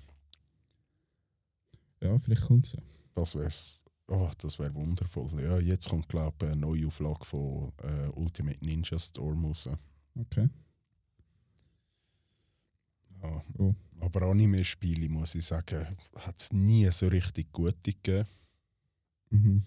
[2.01, 2.79] ja, vielleicht kommt es ja.
[3.15, 3.51] das wäre,
[4.07, 5.41] oh, das wäre wundervoll.
[5.43, 9.67] Ja, jetzt kommt glaube ich eine neue Auflage von äh, Ultimate Ninja Storm raus.
[10.15, 10.47] Okay.
[13.23, 13.43] Ja.
[13.57, 13.75] Oh.
[13.99, 18.27] Aber Anime-Spiele, muss ich sagen, hat es nie so richtig gute gegeben.
[19.29, 19.63] Mhm.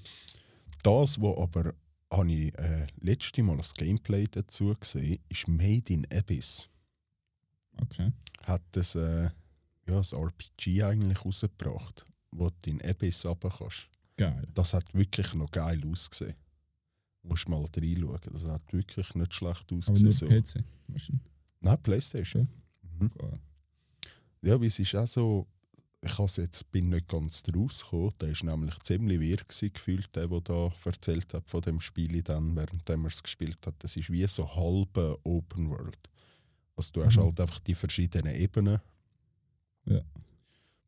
[0.82, 1.74] Das, was aber
[2.10, 6.68] habe ich äh, letzte Mal das Gameplay dazu gesehen, ist Made in Abyss.
[7.80, 8.08] Okay.
[8.44, 9.30] Hat das, äh, ja,
[9.86, 13.88] das RPG eigentlich rausgebracht, wo du in Abyss runter kannst.
[14.16, 14.46] Geil.
[14.54, 16.34] Das hat wirklich noch geil ausgesehen.
[17.22, 18.18] Musst mal reinschauen.
[18.32, 20.04] Das hat wirklich nicht schlecht Aber ausgesehen.
[20.04, 20.26] nur so.
[20.58, 20.64] PC.
[20.88, 21.22] Wahrscheinlich.
[21.60, 22.42] Nein, Playstation.
[22.42, 22.61] Mhm.
[23.20, 23.32] Cool.
[24.42, 25.46] Ja, wie es ist auch so,
[26.04, 28.10] ich has jetzt, bin nicht ganz draus gekommen.
[28.20, 32.22] Der war nämlich ziemlich wirr gewesen, gefühlt, der, der da erzählt hat von dem Spiel
[32.22, 33.76] dann, während er es gespielt hat.
[33.78, 35.98] Das ist wie so halbe Open World.
[36.74, 37.20] Also du hast Mhm.
[37.22, 38.80] halt einfach die verschiedenen Ebenen,
[39.84, 40.00] Ja.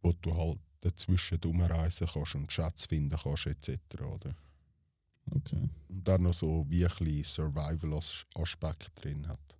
[0.02, 3.78] wo du halt dazwischen rumreisen kannst und Schätze finden kannst, etc.
[4.02, 4.34] Oder?
[5.30, 5.68] Okay.
[5.88, 9.56] Und dann noch so wie ein Survival-Aspekt drin hat.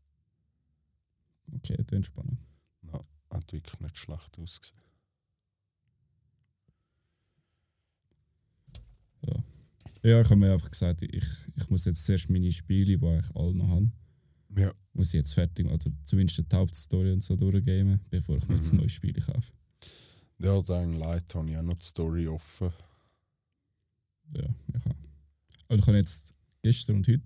[1.52, 2.38] Okay, das ist spannend.
[2.92, 4.80] Ja, hat wirklich nicht schlecht ausgesehen.
[10.02, 11.24] Ja, ich habe mir einfach gesagt, ich,
[11.56, 13.90] ich muss jetzt zuerst meine Spiele, die ich alle noch habe,
[14.54, 14.70] Ja.
[14.92, 18.72] muss ich jetzt fertig oder zumindest die Hauptstory und so durchgamen, bevor ich mir jetzt
[18.72, 18.80] Mhm.
[18.80, 19.52] neue Spiele kaufe.
[20.38, 22.70] Ja, Dying Light habe ich auch noch die Story offen.
[24.36, 24.94] Ja, ich habe.
[25.68, 27.22] Und ich habe jetzt gestern und heute,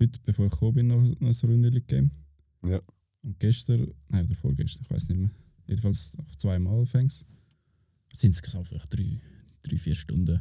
[0.00, 2.10] heute bevor ich gekommen bin, noch, noch ein Runde gegeben.
[2.64, 2.80] Ja.
[3.22, 5.30] Und gestern, nein, oder vorgestern, ich weiß nicht mehr.
[5.66, 7.26] Jedenfalls zweimal fängst
[8.12, 9.20] Es sind insgesamt vielleicht drei,
[9.62, 10.40] drei, vier Stunden.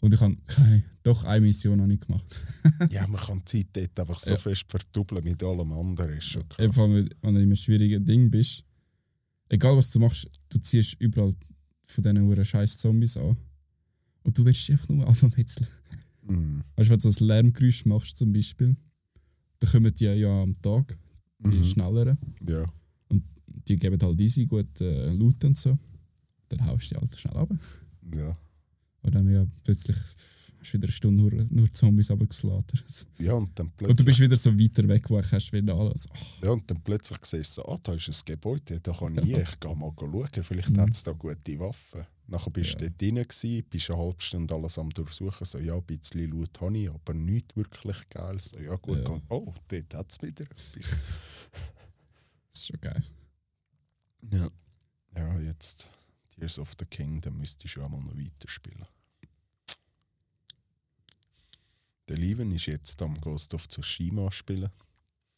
[0.00, 2.38] Und ich habe keine, doch eine Mission noch nicht gemacht.
[2.90, 4.36] ja, man kann die Zeit dort einfach so Ja.
[4.38, 6.16] fest verdoppeln mit allem anderen.
[6.16, 6.64] Ist schon krass.
[6.64, 8.64] Einfach, wenn du in einem schwierigen Ding bist,
[9.48, 11.34] egal was du machst, du ziehst überall
[11.86, 13.36] von diesen Uhren scheiß Zombies an.
[14.22, 15.68] Und du wirst dich einfach nur abmetzeln.
[16.22, 16.62] Mhm.
[16.76, 18.76] Weißt du, wenn du so ein Lärmgeräusch machst zum Beispiel,
[19.60, 20.98] dann kommen die ja am Tag,
[21.38, 21.64] die Mhm.
[21.64, 22.18] schnelleren.
[22.48, 22.64] Ja.
[23.68, 25.78] Die geben halt easy gut äh, Loot und so.
[26.48, 27.50] Dann haust du die halt schnell ab.
[28.14, 28.36] Ja.
[29.02, 29.96] Und dann ja plötzlich
[30.60, 33.06] hast wieder eine Stunde nur, nur Zombies runtergeslattert.
[33.18, 35.74] ja, und dann Und du plötzlich, bist wieder so weiter weg, wo ich hast wieder
[35.74, 36.06] alles.
[36.10, 39.16] Oh, ja, und dann plötzlich siehst du so, ah, da ist ein Gebäude, da kann
[39.16, 39.38] ich Ja.
[39.40, 40.80] ich gehe mal schauen, vielleicht Mhm.
[40.80, 42.06] hat es da gute Waffen.
[42.26, 42.78] Nachher bist Ja.
[42.78, 46.30] du dort drin, gewesen, bist eine halbe Stunde alles am durchsuchen, so, ja, ein bisschen
[46.30, 48.38] Loot habe ich, aber nichts wirklich geil.
[48.38, 49.04] So, ja gut, Ja.
[49.04, 50.74] Kann, oh, dort hat es wieder etwas.
[52.50, 53.02] das ist schon geil.
[54.32, 54.50] ja.
[55.16, 55.88] ja, jetzt
[56.36, 58.86] Tears of the Kingdom müsste ich schon einmal noch weiterspielen.
[62.10, 64.68] Der Lieven ist jetzt am Ghost of Tsushima spielen.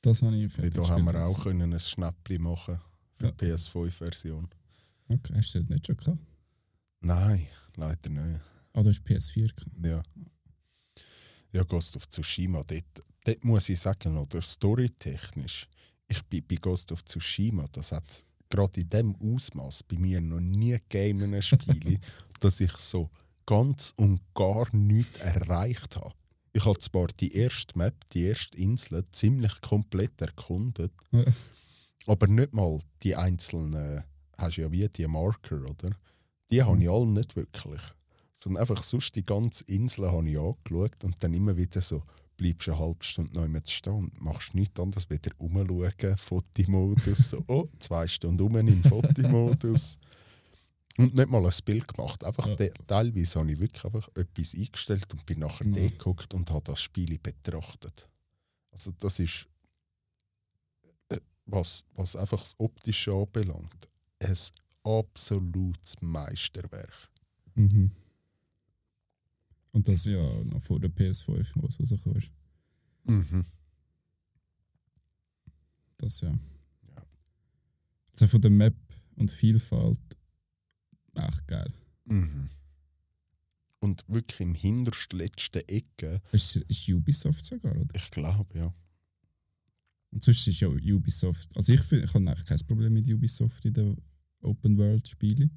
[0.01, 2.81] Das habe ich fertig da haben wir auch können ein Schnäppli machen
[3.15, 3.31] für Ja.
[3.33, 4.49] die PS5-Version.
[5.07, 6.19] Okay, hast du das nicht schon gehabt?
[7.03, 8.41] Nein, leider nicht.
[8.73, 9.87] Ah, du hast PS4 gehabt.
[9.87, 10.03] Ja.
[11.53, 15.69] Ja, Ghost of Tsushima, dort, dort muss ich sagen, oder storytechnisch,
[16.09, 20.41] ich bin bei Ghost of Tsushima, das hat gerade in dem Ausmaß bei mir noch
[20.41, 21.99] nie gegeben in einem Spiel,
[22.41, 23.11] dass ich so
[23.45, 26.15] ganz und gar nichts erreicht habe.
[26.53, 31.25] Ich habe zwar die erste Map, die erste Insel, ziemlich komplett erkundet, Ja.
[32.07, 34.05] aber nicht mal die einzelnen,
[34.37, 35.97] hast ja wie die Marker, oder?
[36.51, 37.81] Die habe ich alle nicht wirklich.
[38.35, 42.03] Sondern einfach sonst die ganze Insel habe ich angeschaut und dann immer wieder so,
[42.37, 47.45] bleibst eine halbe Stunde noch immer stehen und machst nichts anderes, wieder rumschauen, Fotomodus, so,
[47.49, 49.99] oh, zwei Stunden rum im Fotomodus.
[50.98, 52.22] Und nicht mal ein Bild gemacht.
[52.24, 52.57] Einfach Ja.
[52.57, 55.88] te- teilweise habe ich wirklich einfach etwas eingestellt und bin nachher ja.
[55.88, 58.09] geguckt und habe das Spiel betrachtet.
[58.70, 59.48] Also das ist,
[61.09, 64.37] äh, was, was einfach das Optische anbelangt, ein
[64.85, 67.11] absolutes Meisterwerk.
[67.55, 67.90] Mhm.
[69.72, 72.31] Und das ja noch vor der PS5, wo es rausgekommen ist.
[73.05, 73.46] Mhm.
[75.96, 76.31] Das ja.
[76.31, 77.07] Ja.
[78.12, 78.76] Also von der Map
[79.16, 79.98] und Vielfalt
[81.14, 81.72] echt geil.
[82.05, 82.48] Mhm.
[83.81, 87.94] Und wirklich im hintersten, letzten Ecke, Ist, ist Ubisoft sogar, oder?
[87.94, 88.75] ich glaube, ja.
[90.12, 91.57] Und sonst ist ja Ubisoft.
[91.57, 93.96] Also ich, find, ich habe eigentlich kein Problem mit Ubisoft in den
[94.42, 95.51] Open World Spielen.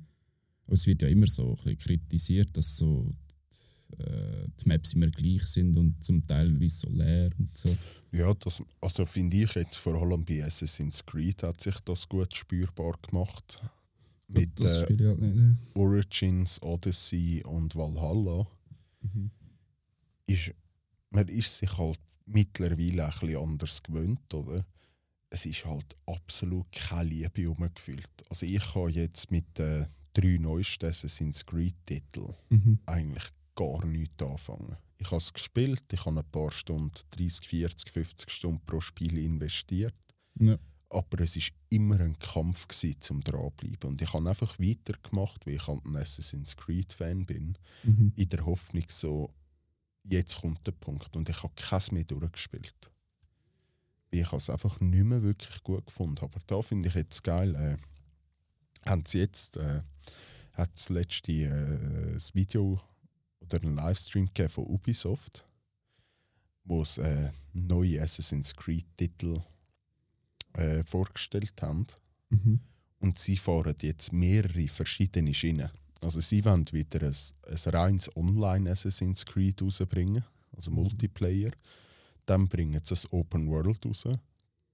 [0.65, 3.13] Aber es wird ja immer so ein bisschen kritisiert, dass so
[3.97, 7.77] äh, die Maps immer gleich sind und zum Teil wie so leer und so.
[8.11, 12.33] Ja, das, also finde ich jetzt vor allem bei Assassin's Creed hat sich das gut
[12.35, 13.61] spürbar gemacht.
[14.27, 15.75] Mit das äh, spiele ich halt nicht.
[15.75, 18.47] Origins, Odyssey und Valhalla.
[19.01, 19.31] Mhm.
[20.27, 20.53] Ist,
[21.11, 24.65] man ist sich halt mittlerweile ein bisschen anders gewöhnt, oder?
[25.29, 28.09] Es ist halt absolut keine Liebe rumgefühlt.
[28.29, 32.79] Also ich kann jetzt mit den drei neuesten Assassin's Creed-Titeln Mhm.
[32.85, 34.75] eigentlich gar nichts anfangen.
[34.97, 39.17] Ich habe es gespielt, ich habe ein paar Stunden, 30, 40, 50 Stunden pro Spiel
[39.17, 39.93] investiert.
[40.39, 40.57] Ja.
[40.89, 43.89] Aber es war immer ein Kampf gewesen, zum dranbleiben.
[43.89, 48.13] Und ich habe einfach weitergemacht, weil ich halt ein Assassin's Creed-Fan bin, Mhm.
[48.15, 49.29] in der Hoffnung so,
[50.03, 51.15] jetzt kommt der Punkt.
[51.15, 52.91] Und ich habe keins mehr durchgespielt.
[54.11, 57.55] Weil ich es einfach nicht mehr wirklich gut gefunden Aber da finde ich jetzt geil,
[57.55, 57.77] äh,
[58.89, 59.81] haben sie jetzt, äh,
[60.53, 62.79] hat das letzte äh, das Video
[63.41, 65.43] oder einen Livestream von Ubisoft,
[66.63, 69.41] wo es äh, neue Assassin's Creed-Titel
[70.57, 71.87] äh, vorgestellt haben.
[72.29, 72.59] Mhm.
[72.99, 75.69] Und sie fahren jetzt mehrere verschiedene Schienen.
[76.01, 77.15] Also sie wollen wieder ein,
[77.47, 80.23] ein reines Online Assassin's Creed rausbringen,
[80.55, 81.51] also Multiplayer.
[82.25, 84.07] Dann bringen sie ein Open World raus.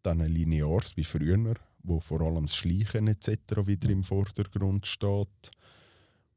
[0.03, 3.27] Dann ein Lineares wie früher, wo vor allem das Schleichen etc.
[3.65, 5.51] wieder im Vordergrund steht.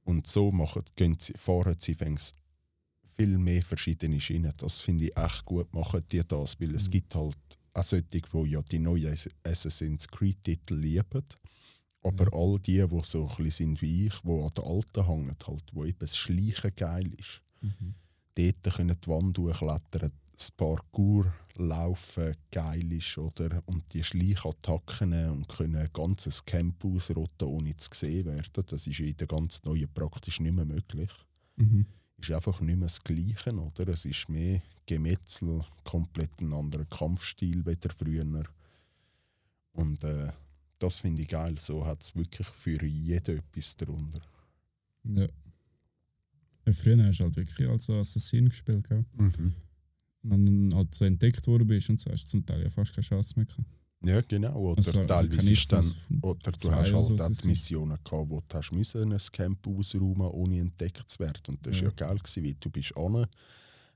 [0.04, 2.32] Und so machen, gehen sie, fahren sie fängs
[3.16, 4.52] viel mehr verschiedene Schienen.
[4.56, 6.90] Das finde ich echt gut, machen die das, weil es Mhm.
[6.90, 7.36] gibt halt
[7.74, 11.24] auch solche, die ja die neuen Assassin's Creed-Titel lieben.
[12.02, 12.30] Aber Ja.
[12.32, 15.84] all die, die so ein sind wie ich, die an den alten hängen, halt, wo
[15.84, 17.94] eben das Schleichen geil ist, Mhm.
[18.34, 23.62] dort können die Wand durchklettern, das Parkour laufen geil ist, oder?
[23.66, 28.64] Und die Schleichattacken und können ein ganzes Camp ausrotten, ohne zu gesehen werden.
[28.66, 31.10] Das ist in der ganz neuen praktisch nicht mehr möglich.
[31.56, 31.86] Mhm.
[32.18, 33.88] Ist einfach nicht mehr das Gleiche, oder?
[33.88, 38.44] Es ist mehr Gemetzel, komplett ein anderer Kampfstil wie der früher.
[39.72, 40.30] Und äh,
[40.78, 41.56] das finde ich geil.
[41.58, 44.20] So hat es wirklich für jeden etwas darunter.
[45.04, 45.22] Ja.
[45.22, 46.72] ja.
[46.72, 49.04] Früher hast du halt wirklich als Assassin gespielt, gell?
[50.22, 52.70] Und wenn du halt so entdeckt worden bist und so, hast du zum Teil ja
[52.70, 53.68] fast keine Chance mehr gehabt.
[54.04, 54.54] Ja, genau.
[54.56, 58.40] Oder Also, also teilweise ist dann, oder du hast halt so auch Missionen gehabt, wo
[58.46, 61.42] du hast müssen ein Camp ausräumen ohne entdeckt zu werden.
[61.48, 61.88] Und das war Ja.
[61.88, 63.26] ja geil, gewesen, weil du bist an,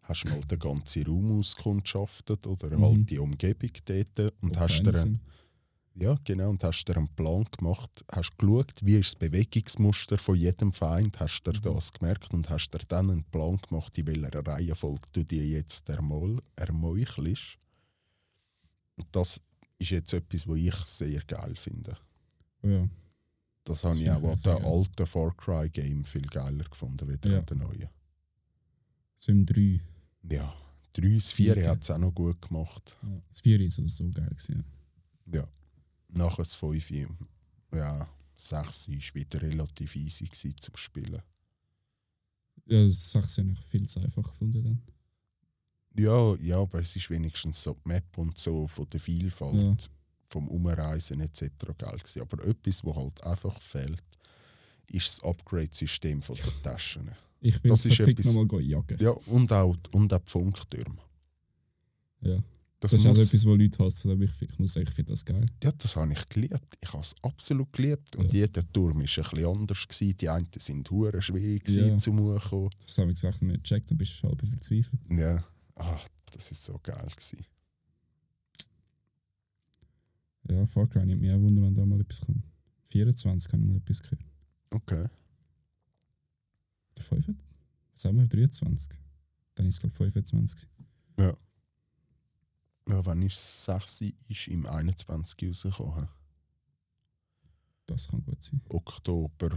[0.02, 2.82] hast mal den ganzen Raum auskundschaftet oder Mhm.
[2.82, 5.20] halt die Umgebung dort und Wo hast keine dir einen,
[6.00, 10.36] ja, genau, und hast dir einen Plan gemacht, hast geschaut, wie ist das Bewegungsmuster von
[10.36, 11.60] jedem Feind, hast dir Mhm.
[11.74, 15.88] das gemerkt und hast dir dann einen Plan gemacht, in welcher Reihenfolge du dir jetzt
[15.90, 17.58] ermol, ermeuchelst.
[18.96, 19.40] Und das
[19.78, 21.96] ist jetzt etwas, was ich sehr geil finde.
[22.62, 22.88] Ja.
[23.64, 27.06] Das habe Das auch ich auch an den alten Far Cry Game viel geiler gefunden,
[27.08, 27.38] wie Ja.
[27.40, 27.88] an den neuen.
[29.16, 29.80] So im 3.
[30.30, 30.54] Ja,
[30.94, 31.68] 3, das 4 Vier.
[31.70, 32.96] hat es auch noch gut gemacht.
[33.02, 33.22] Ja.
[33.28, 34.28] Das 4 ist so, so geil.
[34.28, 34.64] Gewesen,
[35.26, 35.40] ja.
[35.40, 35.48] Ja.
[36.08, 36.90] Nachher das 5,
[37.72, 41.22] ja, 6 war wieder relativ easy gewesen zum Spielen.
[42.66, 44.62] Ja, das habe ich viel zu einfach gefunden.
[44.64, 44.82] Dann.
[45.96, 49.76] Ja, ja, aber es ist wenigstens so die Map und so von der Vielfalt, Ja.
[50.28, 51.42] vom Umreisen etc.
[51.76, 52.22] geil gewesen.
[52.22, 54.02] Aber etwas, was halt einfach fehlt,
[54.88, 57.10] ist das Upgrade-System von der Taschen.
[57.40, 58.96] Ich will Das ist etwas- nochmal jagen.
[59.00, 60.98] Ja, und auch, und auch die Funktürme.
[62.20, 62.42] Ja.
[62.80, 65.12] Das, Das ist auch etwas, was Leute hassen, aber ich, ich muss sagen, ich finde
[65.12, 65.46] das geil.
[65.64, 66.78] ja, das habe ich geliebt.
[66.80, 68.14] Ich habe es absolut geliebt.
[68.14, 68.40] Und Ja.
[68.40, 69.88] jeder Turm war ein bisschen anders.
[69.88, 70.16] Gewesen.
[70.16, 71.96] Die einen sind hure schwierig Ja.
[71.96, 72.70] zum Hochkommen.
[72.86, 75.00] Das habe ich gesagt, nicht gecheckt und bist halb verzweifelt.
[75.10, 75.44] Ja,
[75.78, 76.00] ah,
[76.32, 77.08] das ist so geil.
[77.08, 77.44] Gewesen.
[80.50, 82.44] Ja, Far Cry nimmt mich auch Wunder, wenn da mal etwas kommt.
[82.84, 84.24] 24 habe ich mal etwas gehört.
[84.70, 85.08] Okay.
[86.96, 87.28] Der 5?
[87.92, 88.26] Was haben wir?
[88.26, 88.98] 23?
[89.54, 90.68] Dann ist es, glaube ich, 25.
[91.16, 91.36] gewesen.
[92.88, 96.08] Ja, wenn ich 6 ist im 21 rausgekommen.
[97.84, 98.62] Das kann gut sein.
[98.70, 99.50] Oktober,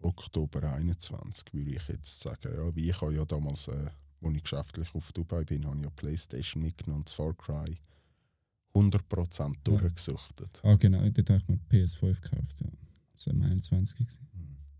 [0.00, 2.52] Oktober 21 würde ich jetzt sagen.
[2.52, 3.90] Ja, wie ich habe ja damals, äh,
[4.26, 7.78] als ich geschäftlich auf Dubai bin, habe ich ja Playstation mitgenommen und das Far Cry
[8.74, 10.60] 100% durchgesuchtet.
[10.62, 12.60] Ah, genau, dort habe ich mir die PS5 gekauft.
[12.60, 12.68] Ja.
[13.12, 13.98] Das war am 21.
[13.98, 14.28] Gewesen.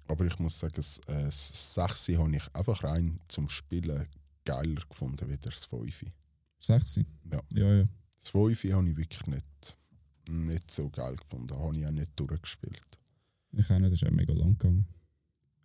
[0.08, 4.06] Aber ich muss sagen, das, äh, das 6 habe ich einfach rein zum Spielen
[4.44, 6.12] geiler gefunden wie das 5.
[6.60, 6.96] 6?
[6.96, 7.40] Ja.
[7.52, 7.88] Ja, ja.
[8.20, 9.76] Das 5 habe ich wirklich nicht,
[10.30, 11.58] nicht so geil gefunden.
[11.58, 12.98] Habe ich auch nicht durchgespielt.
[13.52, 14.86] Ich auch nicht, das ist auch mega lang gegangen.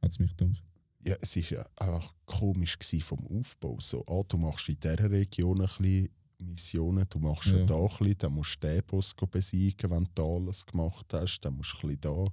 [0.01, 0.63] Hat es mich gedacht.
[1.05, 3.77] Ja, es war ja einfach komisch vom Aufbau.
[3.79, 7.57] So, ah, du machst in dieser Region ein bisschen Missionen, du machst ja.
[7.57, 7.65] Ja.
[7.65, 11.55] da ein bisschen, dann musst du den Boss besiegen, wenn du alles gemacht hast, dann
[11.55, 12.25] musst du ein bisschen da.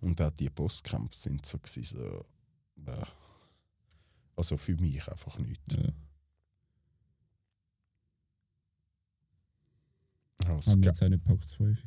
[0.00, 2.26] Und auch die Bosskämpfe sind so, gewesen, so
[2.90, 3.04] äh,
[4.36, 5.74] also für mich einfach nichts.
[5.74, 5.82] Ja.
[10.42, 11.82] Ja, das Haben wir jetzt auch nicht gepackt, das 5.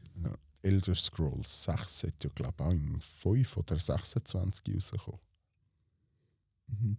[0.62, 5.20] Elder Scrolls 6 sollte ja glaube ich auch im 5 oder 26 rauskommen.
[6.68, 6.98] Mhm.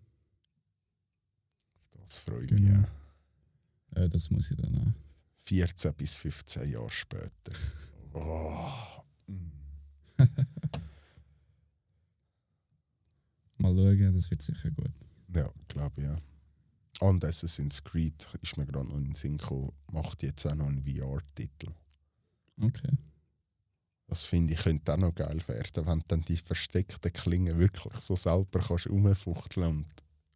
[1.93, 2.79] Das freut Genau.
[2.79, 2.87] mich.
[2.87, 3.97] auch.
[4.01, 4.93] Äh, das muss ich dann auch.
[5.47, 7.31] 14 bis 15 Jahre später.
[8.17, 8.71] Oh.
[9.27, 9.51] mm.
[13.59, 14.93] Mal schauen, das wird sicher gut.
[15.35, 16.17] Ja, glaube ich, ja.
[17.01, 20.69] Und Assassin's Creed ist mir gerade noch in den Sinn gekommen, macht jetzt auch noch
[20.69, 21.73] einen VR-Titel.
[22.61, 22.93] Okay.
[24.07, 27.94] Das finde ich könnte auch noch geil werden, wenn du dann die versteckten Klingen wirklich
[27.94, 29.86] so selber kannst rumfuchteln und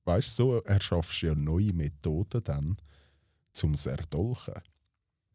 [0.05, 2.77] weißt so erschaffst du ja neue Methoden dann
[3.53, 4.55] zum Erdolchen.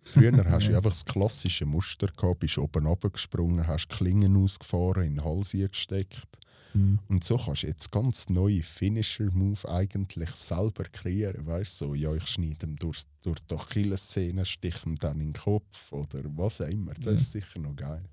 [0.01, 5.15] Früher hast du einfach das klassische Muster gehabt, bist oben runtergesprungen, hast Klingen ausgefahren, in
[5.15, 6.27] den Hals gesteckt.
[6.73, 6.99] Mhm.
[7.07, 11.45] Und so kannst du jetzt ganz neue Finisher-Move eigentlich selber kreieren.
[11.45, 15.34] Weißt du, so, ja, ich schneide ihm durch, durch die Achillessehne, stich ihm dann in
[15.34, 16.95] den Kopf oder was auch immer.
[16.95, 17.11] Das Ja.
[17.11, 18.03] ist sicher noch geil.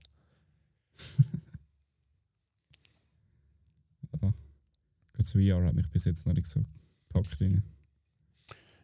[4.23, 4.35] Ja.
[5.13, 6.65] Das VR hat mich bis jetzt noch nicht so
[7.09, 7.41] gepackt.
[7.41, 7.63] Rein.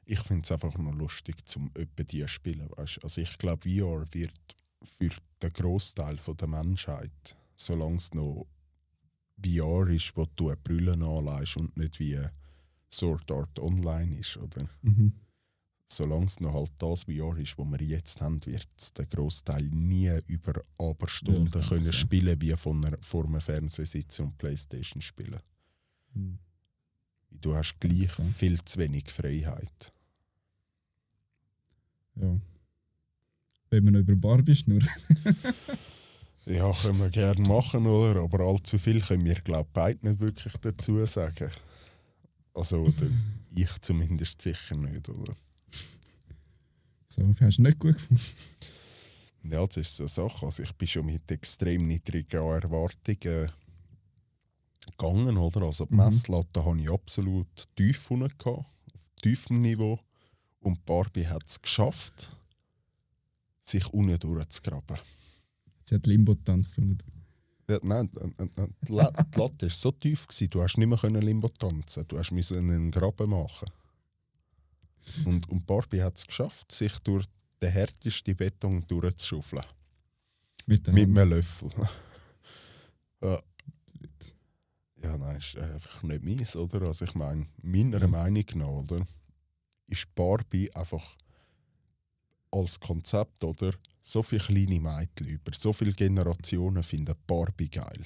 [0.04, 2.70] Ich finde es einfach noch lustig, zum öppe die spielen.
[2.76, 3.02] Weißt?
[3.02, 5.10] Also ich glaube, VR wird für
[5.42, 8.46] den Großteil der Menschheit, solange es noch
[9.44, 12.20] VR ist, wo du eine Brille anlegst und nicht wie
[12.92, 14.68] Sword Art Online ist, oder?
[14.82, 15.12] Mhm.
[15.86, 19.62] Solange es noch halt das VR ist, was wir jetzt haben, wird es der Großteil
[19.70, 21.92] nie über Aberstunden Ja, können sein.
[21.92, 25.40] spielen, wie von einer, vor einem Fernseher sitzen und Playstation spielen.
[26.14, 26.38] Mhm.
[27.30, 28.26] Du hast gleich sein.
[28.26, 29.92] viel zu wenig Freiheit.
[32.16, 32.40] Ja.
[33.70, 34.88] Wenn wir noch über Barbie schnurren.
[36.46, 38.20] Ja, können wir gerne machen, oder?
[38.20, 41.50] Aber allzu viel können wir, glaube ich, beide nicht wirklich dazu sagen.
[42.54, 43.10] Also, oder
[43.56, 45.34] ich zumindest sicher nicht, oder?
[47.16, 48.22] So, hast du nicht gut gefunden?
[49.48, 50.44] Ja, das ist so eine Sache.
[50.46, 53.48] Also ich bin schon mit extrem niedrigen Erwartungen
[54.90, 55.62] gegangen, oder?
[55.62, 56.04] Also die Mhm.
[56.04, 57.46] Messlatte habe ich absolut
[57.76, 58.66] tief unten auf
[59.22, 60.00] tiefem Niveau.
[60.58, 62.36] Und Barbie hat es geschafft,
[63.60, 64.98] sich unten durchzugraben.
[65.84, 66.80] Sie hat Limbo getanzt.
[67.70, 70.88] Ja, nein, äh, äh, die La- die Latte war so tief, gewesen, du hast nicht
[70.88, 73.70] mehr Limbo tanzen Du hast müssen einen Graben machen.
[75.24, 77.26] Und, und Barbie hat es geschafft, sich durch
[77.62, 79.64] den härtesten Beton durchzuschaufeln.
[80.66, 81.70] Mit Mit einem Löffel.
[83.22, 83.40] ja.
[85.02, 86.82] ja, nein, ist einfach nicht meins, oder?
[86.82, 88.06] Also ich meine, meiner Ja.
[88.08, 89.06] Meinung nach, oder?
[89.86, 91.16] Ist Barbie einfach
[92.50, 93.72] als Konzept, oder?
[94.00, 98.04] So viele kleine Mädchen über so viele Generationen finden Barbie geil.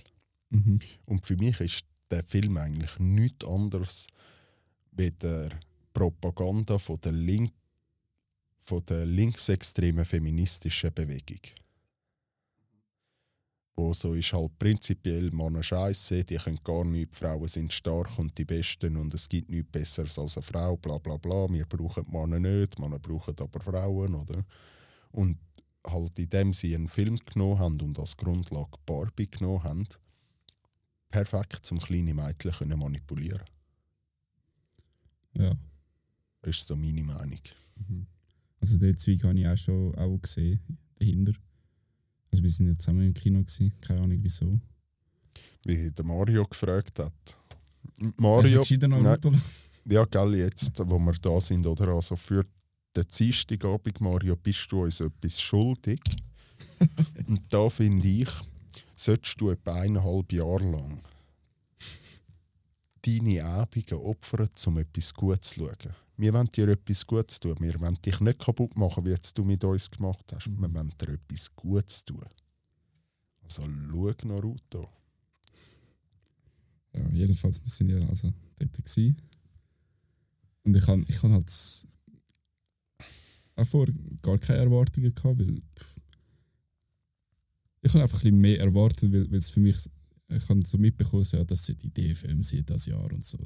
[0.50, 0.80] Mhm.
[1.06, 4.06] Und für mich ist der Film eigentlich nichts anderes
[4.92, 5.50] wie der
[5.92, 7.52] Propaganda von der, Link
[8.60, 11.40] von der linksextremen feministischen Bewegung.
[13.76, 18.36] Wo so ist halt prinzipiell Männer scheiße, die können gar nichts, Frauen sind stark und
[18.36, 21.48] die Besten und es gibt nichts Besseres als eine Frau, bla bla bla.
[21.48, 24.44] Wir brauchen Männer nicht, Männer brauchen aber Frauen, oder?
[25.12, 25.38] Und
[25.86, 29.88] halt in dem sie einen Film genommen haben und als Grundlage Barbie genommen haben,
[31.10, 33.44] perfekt zum kleinen Mädchen können manipulieren
[35.34, 35.56] Ja.
[36.42, 37.40] Das ist so meine Meinung.
[37.76, 38.06] Mhm.
[38.60, 40.60] Also den Zweig habe ich auch schon auch gesehen,
[40.98, 41.32] dahinter.
[42.30, 44.60] Also wir sind ja zusammen im Kino gewesen, keine Ahnung wieso.
[45.64, 47.12] Wie der Mario gefragt hat.
[47.24, 49.32] Hast du Mario, nein, Naruto?
[49.88, 51.88] ja, gell, jetzt, wo wir da sind, oder?
[51.88, 52.44] Also für
[52.96, 56.00] den Dienstagabend, Mario, bist du uns etwas schuldig.
[57.26, 58.28] Und da finde ich,
[58.94, 61.00] solltest du etwa eineinhalb Jahre lang
[63.02, 65.94] deine Abende opfern, um etwas Gutes zu schauen.
[66.16, 67.56] Wir wollen dir etwas Gutes tun.
[67.60, 70.48] Wir wollen dich nicht kaputt machen, wie jetzt du mit uns gemacht hast.
[70.48, 70.60] Mhm.
[70.60, 72.24] Wir wollen dir etwas Gutes tun.
[73.42, 74.88] Also schau Naruto.
[76.92, 79.16] Ja, jedenfalls, wir sind ja also dort gewesen.
[80.64, 81.52] Und ich habe ich halt
[83.56, 85.62] auch vorher gar keine Erwartungen gehabt, weil
[87.82, 89.76] ich habe einfach ein bisschen mehr erwartet, weil weil es für mich,
[90.30, 93.38] ich habe so mitbekommen, ja, das sollte die Film sein das Jahr und so,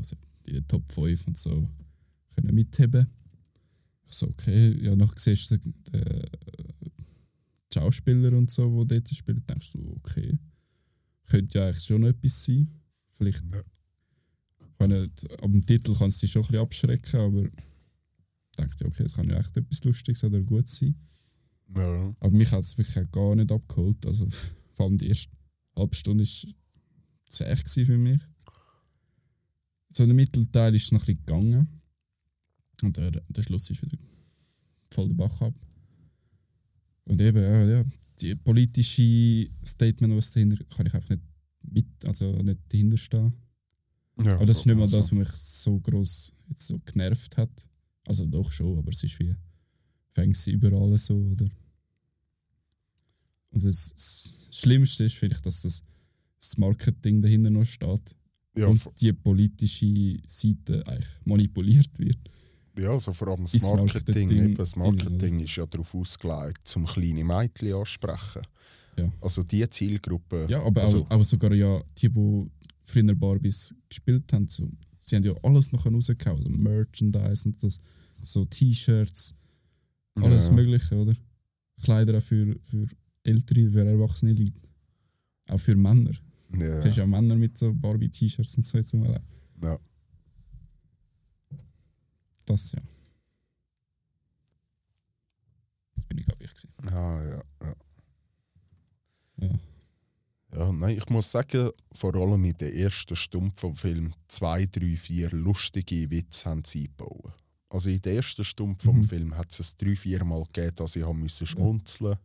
[0.46, 1.68] in den Top 5 und so
[2.34, 3.06] können mitheben.
[4.06, 6.22] Ich so, okay, ja, nachher siehst du den, den
[7.74, 10.38] die Schauspieler und so, die dort spielen, denkst du, okay,
[11.26, 12.68] könnte ja eigentlich schon etwas sein.
[13.10, 13.42] Vielleicht.
[13.52, 13.62] Ja.
[14.60, 18.86] Ich meine, ab dem Titel kann es dich schon ein bisschen abschrecken, aber ich dachte,
[18.86, 20.94] okay, es kann ja echt etwas Lustiges oder gut sein.
[21.74, 22.14] Ja.
[22.20, 24.04] Aber mich hat es wirklich gar nicht abgeholt.
[24.06, 24.26] Also,
[24.72, 25.32] vor allem die erste
[25.76, 26.54] halbe Stunde war
[27.28, 28.20] zäh für mich.
[29.90, 31.80] So der Mittelteil ist es noch ein bisschen gegangen.
[32.82, 33.96] Und der, der Schluss ist wieder
[34.90, 35.54] voll der Bach ab.
[37.04, 37.84] Und eben, ja, ja,
[38.20, 41.22] die politische Statement, was dahinter, kann ich einfach nicht
[41.62, 43.32] mit, also nicht dahinter stehen.
[44.22, 47.36] Ja, Aber das ist nicht mal also, das, was mich so groß jetzt so genervt
[47.36, 47.66] hat.
[48.06, 49.34] Also doch schon, aber es ist wie
[50.12, 51.46] fängt sie überall so, oder?
[53.50, 55.82] Und das, das Schlimmste ist vielleicht, dass das,
[56.48, 58.14] das Marketing dahinter noch steht
[58.56, 62.18] Ja, und die politische Seite eigentlich manipuliert wird.
[62.78, 64.28] ja, also vor allem das Marketing.
[64.28, 68.42] Marketing eben, das Marketing ist ja darauf ausgelegt, zum kleine Mädchen ansprechen.
[68.96, 69.12] Ja.
[69.20, 70.46] Also die Zielgruppe.
[70.48, 72.50] Ja, aber also, auch, aber sogar ja die, die
[72.84, 74.68] früher Barbies gespielt haben, so,
[75.00, 77.78] sie haben ja alles noch rausgehauen, also Merchandise und das,
[78.22, 79.34] so T-Shirts,
[80.14, 80.52] alles ja.
[80.52, 81.14] Mögliche, oder?
[81.82, 82.86] Kleider auch für, für
[83.24, 84.60] ältere, für erwachsene Leute.
[85.50, 86.12] Auch für Männer.
[86.60, 86.80] Ja.
[86.80, 89.20] Siehst ja Männer mit so Barbie-T-Shirts und so jetzt mal.
[89.62, 89.78] Ja.
[92.46, 92.80] Das ja.
[95.94, 96.88] Das bin ich, glaube ich, gewesen.
[96.88, 97.74] Ah, ja, ja.
[99.40, 99.58] Ja.
[100.56, 104.96] Ja, nein, ich muss sagen, vor allem in der ersten Stunde vom Film zwei, drei,
[104.96, 107.32] vier lustige Witze haben sie eingebaut.
[107.68, 109.04] Also in der ersten Stunde vom Mhm.
[109.04, 112.16] Film hat es es drei, vier Mal gegeben, dass ich haben müssen schmunzeln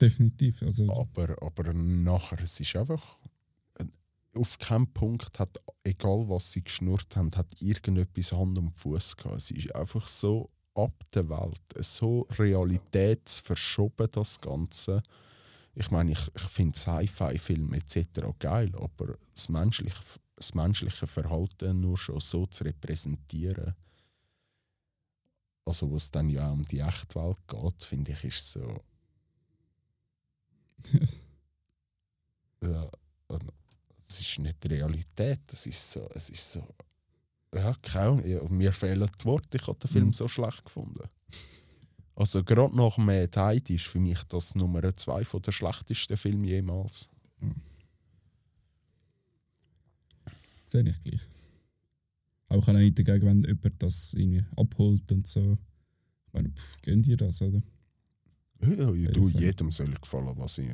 [0.00, 0.62] Definitiv.
[0.62, 3.18] Also, aber, aber nachher, es ist einfach...
[4.36, 9.36] Auf keinem Punkt hat, egal was sie geschnurrt haben, hat irgendetwas Hand und Fuß gehabt.
[9.36, 15.02] Es ist einfach so ab der Welt, so realitätsverschoben, das Ganze.
[15.74, 18.20] Ich meine, ich, ich finde Sci-Fi-Filme etc.
[18.38, 20.00] geil, aber das menschliche,
[20.36, 23.74] das menschliche Verhalten nur schon so zu repräsentieren,
[25.66, 28.84] also was dann ja auch um die Echtwelt geht, finde ich, ist so.
[32.62, 32.88] ja,
[34.08, 36.66] es ist nicht die Realität, es ist so, es ist so.
[37.54, 38.24] Ja, kaum.
[38.26, 39.56] Ja, mir fehlen die Worte.
[39.56, 40.12] Ich habe den Film Mhm.
[40.12, 41.08] so schlecht gefunden.
[42.14, 46.46] Also gerade nach Mad Heidi ist für mich das Nummer zwei von der schlechtesten Filme
[46.46, 47.08] jemals.
[50.66, 51.20] sehe ich gleich.
[52.48, 55.58] Aber ich habe auch nichts dagegen, wenn jemand das irgendwie abholt und so.
[56.26, 57.62] Ich meine, pff, gönnt ihr das, oder?
[58.62, 60.68] Ja, ja, du, jedem soll gefallen, was, ich,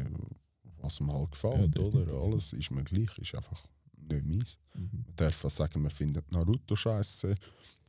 [0.82, 1.90] was ihm halt Ja, gefällt, oder?
[1.90, 2.14] definitiv.
[2.22, 3.62] Alles ist mir gleich, ist einfach
[4.08, 4.58] nicht meins.
[4.74, 5.04] Mhm.
[5.06, 7.34] Man darf sagen, man findet Naruto scheiße.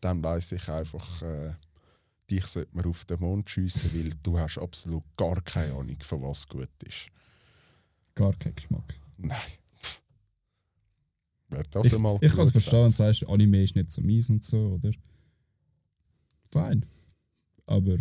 [0.01, 1.53] Dann weiß ich einfach, äh,
[2.29, 6.21] dich sollte man auf den Mond schiessen, weil du hast absolut gar keine Ahnung, von
[6.21, 7.07] was gut ist.
[8.15, 8.99] Gar kein Geschmack.
[9.17, 9.37] Nein.
[11.49, 14.43] Wer das Ich, einmal ich kann verstehen, du sagst, Anime ist nicht so mies und
[14.43, 14.91] so, oder?
[16.45, 16.85] Fein.
[17.65, 17.97] Aber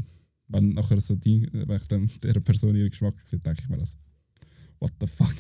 [0.49, 3.78] wenn nachher so die, wenn ich dann dieser Person ihren Geschmack sehe, denke ich mir
[3.78, 3.97] das.
[4.83, 5.35] What the fuck?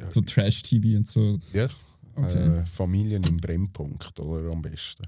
[0.00, 1.38] Ja, So Trash-TV und so.
[1.52, 1.68] ja,
[2.16, 2.58] Okay.
[2.60, 4.50] äh, Familien im Brennpunkt, oder?
[4.50, 5.04] Am besten.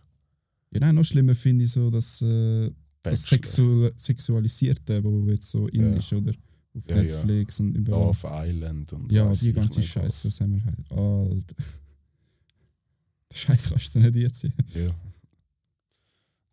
[0.72, 2.70] Ja, nein, noch schlimmer finde ich so, dass äh,
[3.02, 5.96] das Sexu Sexualisierte, wo jetzt so in Ja.
[5.96, 6.32] ist, oder?
[6.76, 6.96] Auf Ja.
[6.96, 8.06] Netflix und überall.
[8.06, 10.40] Love Island und Ja, die ganze Scheiße, was.
[10.40, 10.90] haben wir halt.
[10.92, 11.56] Alter.
[13.32, 14.54] Den Scheiß kannst du nicht jetzt sehen.
[14.74, 14.90] Ja.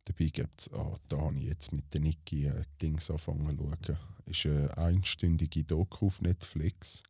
[0.05, 3.65] Dabei gibt es, ah, da habe ich jetzt mit der Niki äh, Dings angefangen zu
[3.85, 3.97] schauen.
[4.25, 7.03] Ist eine einstündige Doku auf Netflix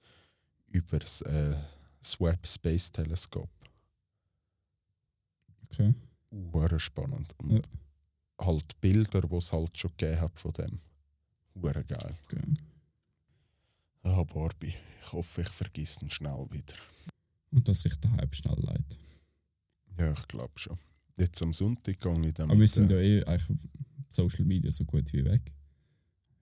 [0.67, 1.55] über das, äh,
[1.99, 3.49] das Webb Space Telescope.
[5.65, 5.93] Okay.
[6.53, 7.33] Hure spannend.
[7.39, 7.51] Und
[8.39, 8.45] Ja.
[8.45, 10.79] halt Bilder, die es halt schon gegeben hat von dem.
[11.55, 12.17] Hure geil.
[12.25, 12.41] okay.
[14.05, 16.75] Ah, Barbie, ich hoffe, ich vergesse ihn schnell wieder.
[17.51, 18.99] Und dass sich der Hype schnell leitet.
[19.97, 20.77] Ja, ich glaube schon.
[21.17, 23.59] Jetzt am Sonntag gehe ich dann Aber wir sind ja eh eigentlich
[24.09, 25.53] Social Media so gut wie weg.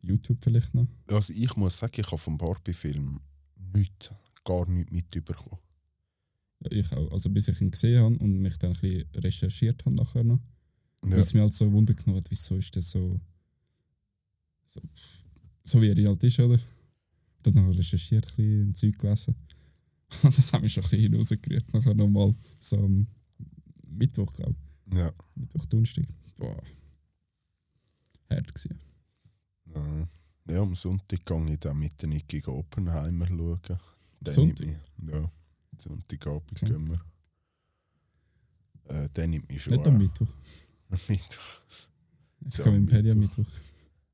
[0.03, 0.87] YouTube vielleicht noch.
[1.07, 3.19] Also ich muss sagen, ich habe vom Barbie-Film
[3.73, 4.11] nichts,
[4.43, 5.59] gar nichts mitbekommen.
[6.63, 7.11] Ja, ich auch.
[7.11, 10.39] Also bis ich ihn gesehen habe und mich dann ein bisschen recherchiert habe nachher noch.
[11.03, 11.11] Ja.
[11.11, 13.19] Weil es mir halt so Wunder genommen hat, wieso ist das so,
[14.65, 14.81] so,
[15.63, 16.59] so wie er halt ist, oder?
[17.43, 19.35] Dann noch recherchiert, ein bisschen ein Zeug gelesen.
[20.23, 21.73] Und das hat mich schon ein bisschen rausgerührt.
[21.73, 23.07] Nachher nochmal so am
[23.87, 24.55] Mittwoch, glaube
[24.91, 24.97] ich.
[24.97, 25.11] Ja.
[25.35, 26.05] Mittwoch, Donnerstag.
[26.37, 26.61] Boah.
[28.29, 28.90] Hart gewesen.
[29.75, 30.07] Ja.
[30.53, 33.59] ja, am Sonntag gehe ich dann mit der Niki Oppenheimer schauen.
[34.19, 34.67] Den Sonntag?
[34.67, 35.31] mich- Ja,
[35.77, 36.65] Sonntagabend Okay.
[36.65, 37.01] gehen wir.
[38.85, 39.97] Äh, der nimmt mich schon Nicht am.
[39.97, 40.27] Mittwoch.
[41.07, 41.61] Mittwoch.
[42.41, 43.45] Jetzt So, kommen wir am Mittwoch.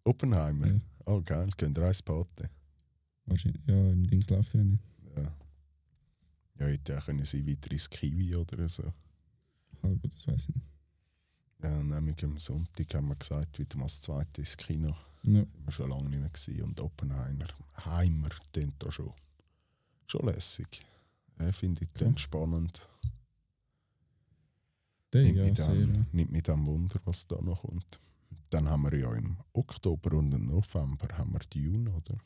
[0.03, 0.67] Oppenheimer?
[0.67, 0.79] Ja.
[1.05, 2.49] Oh geil, könnt ihr eins paten?
[3.25, 3.65] Wahrscheinlich.
[3.65, 4.83] Ja, im Dings läuft er nicht.
[5.15, 5.35] Ja.
[6.59, 8.83] Ja, hätte auch können sie wieder ins Kiwi oder so.
[9.81, 10.67] Aber gut, das weiß ich nicht.
[11.63, 14.95] Ja, nämlich am Sonntag haben wir gesagt, wieder mal das zweite ins Kino.
[15.23, 15.35] Ja.
[15.35, 16.61] Sind wir schon lange nicht mehr gewesen.
[16.63, 17.47] Und Oppenheimer,
[17.85, 19.11] Heimer, tönt da schon.
[20.07, 20.79] Schon lässig.
[21.39, 22.17] Ja, Finde ich okay.
[22.17, 22.87] spannend.
[25.13, 25.75] Der, Nimmt, ja, mich sehr.
[25.75, 26.05] dann, ja.
[26.11, 27.99] nimmt mich dann Wunder, was da noch kommt.
[28.49, 32.17] Dann haben wir ja im Oktober und im November haben wir Dune, oder?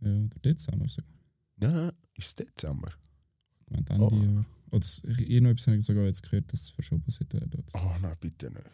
[0.00, 1.10] Ja, oder Dezember sogar.
[1.60, 2.92] Ja, ist Dezember.
[3.66, 4.22] Ich meine, Ende Oh.
[4.22, 4.44] Jahr.
[4.70, 7.70] Oder ich- habe sogar jetzt gehört, dass es verschoben wird.
[7.74, 8.70] Oh nein, bitte nicht.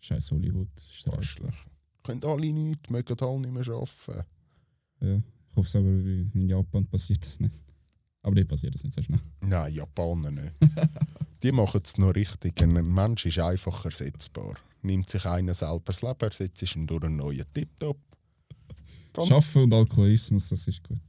[0.00, 0.68] Scheiß Hollywood.
[0.80, 1.24] Streik.
[2.02, 4.26] Können alle nicht, mögen alle nicht mehr arbeiten.
[5.00, 5.16] Ja.
[5.16, 7.54] Ich hoffe es aber, in Japan passiert das nicht.
[8.22, 9.20] Aber dort passiert das nicht so schnell.
[9.40, 10.52] Nein, Japaner nicht.
[11.42, 12.60] Die machen es noch richtig.
[12.62, 14.54] Ein Mensch ist einfach ersetzbar.
[14.82, 17.98] Nimmt sich einer selber das Leben, ersetzt ihn durch einen neuen Tiptop.
[19.26, 21.00] Schaffen und Alkoholismus, das ist gut.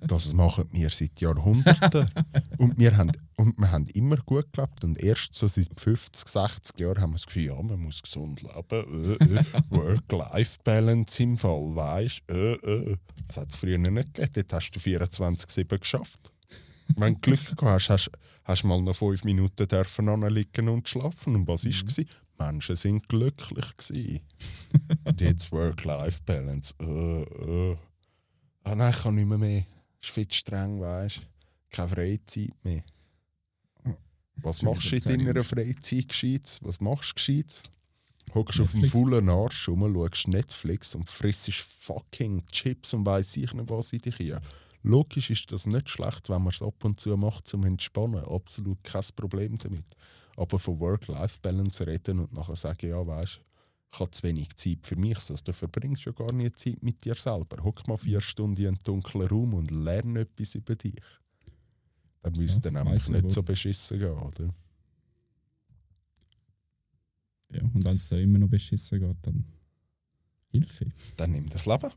[0.00, 2.10] Das machen wir seit Jahrhunderten.
[2.58, 4.84] und, wir haben, und wir haben immer gut gelebt.
[4.84, 8.42] Und erst so seit 50, 60 Jahren haben wir das Gefühl, ja, man muss gesund
[8.42, 9.18] leben.
[9.18, 9.44] Äh, äh.
[9.70, 12.34] Work-Life-Balance im Fall, weißt du?
[12.34, 12.96] Äh, äh.
[13.26, 14.32] Das hat es früher nicht gegeben.
[14.34, 16.32] Dort hast du 24-7 geschafft.
[16.96, 18.10] Wenn du Glück gehabt hast, hast
[18.44, 21.34] hast du mal noch fünf Minuten dürfen anliegen und schlafen.
[21.34, 22.04] Und was war?
[22.04, 22.06] Mhm.
[22.38, 23.76] Menschen sind glücklich.
[23.76, 24.20] Gewesen.
[25.04, 26.74] und jetzt Work-Life-Balance.
[26.78, 27.76] Äh, äh.
[28.64, 29.64] Ah nein, ich kann nicht mehr mehr.
[30.02, 31.22] Ist viel zu streng, weißt du.
[31.70, 32.82] Keine Freizeit mehr.
[34.42, 35.44] Was machst du in deiner.
[35.44, 36.58] Freizeit gescheit?
[36.62, 37.62] Was machst du gescheit?
[38.34, 43.52] Hockst auf dem faulen Arsch rum, schaust Netflix und frissst fucking Chips und weiss ich
[43.54, 44.40] nicht was in dich hier.
[44.82, 48.24] Logisch ist das nicht schlecht, wenn man es ab und zu macht zum Entspannen.
[48.24, 49.84] Absolut kein Problem damit.
[50.36, 53.40] Aber von Work-Life-Balance reden und nachher sagen, ja, weißt du,
[53.92, 55.16] ich habe zu wenig Zeit für mich.
[55.16, 57.62] Also, du verbringst ja gar nicht Zeit mit dir selber.
[57.62, 60.94] Hock mal vier Stunden in einen dunklen Raum und lerne etwas über dich.
[62.22, 64.54] Dann müsste Ja, nämlich nicht so beschissen gehen, oder?
[67.52, 69.44] Ja, und wenn es da immer noch beschissen geht, dann
[70.52, 70.86] Hilfe.
[71.16, 71.90] Dann nimm das Leben.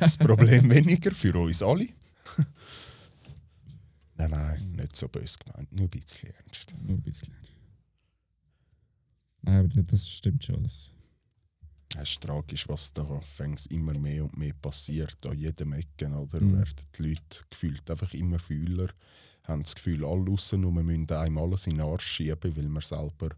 [0.00, 1.88] Das Problem weniger für uns alle.
[4.16, 6.74] nein, nein, nicht so böse gemeint, nur ein bisschen ernst.
[6.82, 7.34] Nur ein bisschen.
[9.42, 10.62] Nein, aber das stimmt schon.
[10.62, 10.92] Das,
[11.98, 15.24] Es ist tragisch, was da fängt immer mehr und mehr passiert.
[15.26, 16.40] An jedem Ecken oder?
[16.40, 16.58] Mhm.
[16.58, 18.88] werden die Leute gefühlt einfach immer fühler,
[19.46, 22.82] haben das Gefühl, alle aussen nur müssen einem alles in den Arsch schieben, weil man
[22.82, 23.30] selber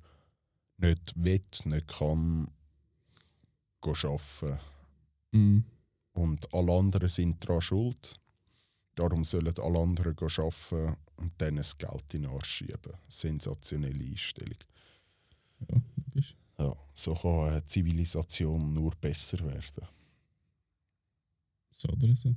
[0.78, 2.50] nicht will, nicht kann,
[3.82, 4.58] arbeiten.
[5.32, 5.58] mm,
[6.12, 8.20] Und alle anderen sind daran schuld.
[8.94, 12.92] Darum sollen alle anderen arbeiten und dann das Geld in den Arsch schieben.
[13.08, 14.58] Sensationelle Einstellung.
[15.68, 16.34] ja, logisch.
[16.58, 19.86] Ja, so kann eine Zivilisation nur besser werden.
[21.70, 22.34] So oder so.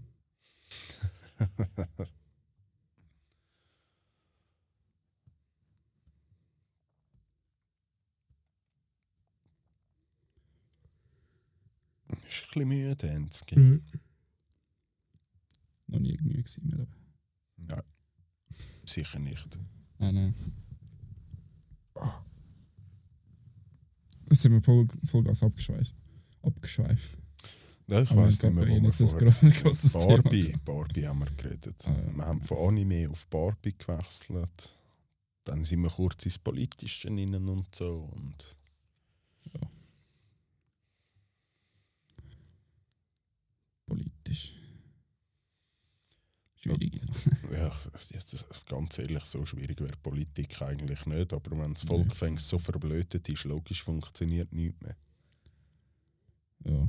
[12.31, 13.59] Ist ein bisschen müde, Enzki.
[13.59, 13.81] Mhm.
[15.87, 16.95] Noch nie Mühe gewesen in meinem Leben.
[17.57, 17.81] Nein,
[18.85, 19.59] sicher nicht.
[19.99, 20.33] Nein, nein.
[24.29, 25.95] Jetzt sind wir voll, voll Gas abgeschweißt.
[26.43, 27.17] Abgeschweift.
[27.87, 30.05] Ja, ich weiß ich nicht mehr, wo wir vorher- grosses- grosses Thema.
[30.21, 31.75] Barbie, Barbie haben wir geredet.
[31.85, 32.15] Ah, ja.
[32.15, 34.77] Wir haben von Anime auf Barbie gewechselt.
[35.43, 38.09] Dann sind wir kurz ins Politische rein und so.
[38.13, 38.57] Und
[39.43, 39.69] Politisch.
[46.61, 47.31] Schwierige Sache.
[47.51, 47.75] ja,
[48.11, 51.33] jetzt, ganz ehrlich, so schwierig wäre Politik eigentlich nicht.
[51.33, 54.95] Aber wenn das Volk fängt so verblödet ist, logisch funktioniert nichts mehr.
[56.65, 56.87] Ja.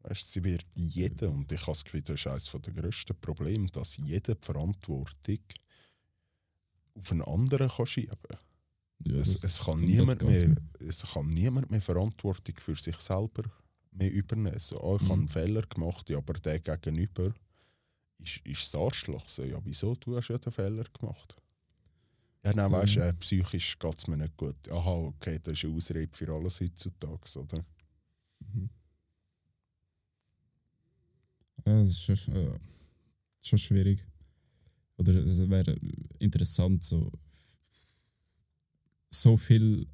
[0.00, 3.66] Weißt, sie wird jeder, und ich habe das Gefühl, das ist eines der grössten Probleme,
[3.66, 5.40] dass jeder die Verantwortung
[6.94, 8.38] auf einen anderen kann schieben kann.
[9.00, 13.44] ja Es, es, kann niemand mehr, es kann niemand mehr Verantwortung für sich selber
[13.98, 14.58] mehr übernehmen.
[14.58, 15.08] So, ah, ich Mhm.
[15.08, 17.32] habe einen Fehler gemacht, ja, aber der gegenüber
[18.18, 19.28] ist, ist das Arschloch.
[19.28, 19.94] So, ja, wieso?
[19.96, 21.36] Du hast ja den Fehler gemacht.
[22.44, 24.56] Ja, nein, weißt du, äh, psychisch geht es mir nicht gut.
[24.70, 27.64] Aha, okay, das ist eine Ausrede für alles heutzutage, oder?
[28.40, 28.70] Mhm.
[31.66, 32.58] Ja, das ist schon, äh,
[33.42, 34.04] schon schwierig.
[34.96, 35.76] Oder es wäre
[36.18, 37.10] interessant, so,
[39.10, 39.86] so viel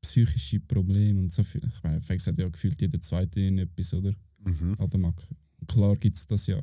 [0.00, 1.62] psychische Probleme und so viel.
[1.72, 4.14] Ich meine, Fex hat ja gefühlt jeder zweite in etwas, oder?
[4.44, 4.76] Mhm.
[4.78, 5.28] Ademack.
[5.66, 6.60] Klar gibt es das ja.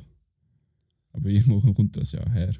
[1.12, 2.54] Aber irgendwo kommt das ja her.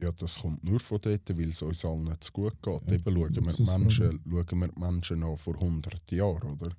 [0.00, 2.82] Ja, das kommt nur von dort, weil es uns allen nicht zu gut geht.
[2.86, 3.62] Ja, Eben schauen wir, die.
[3.64, 6.70] Menschen, schauen wir die Menschen an vor 100 Jahren, oder?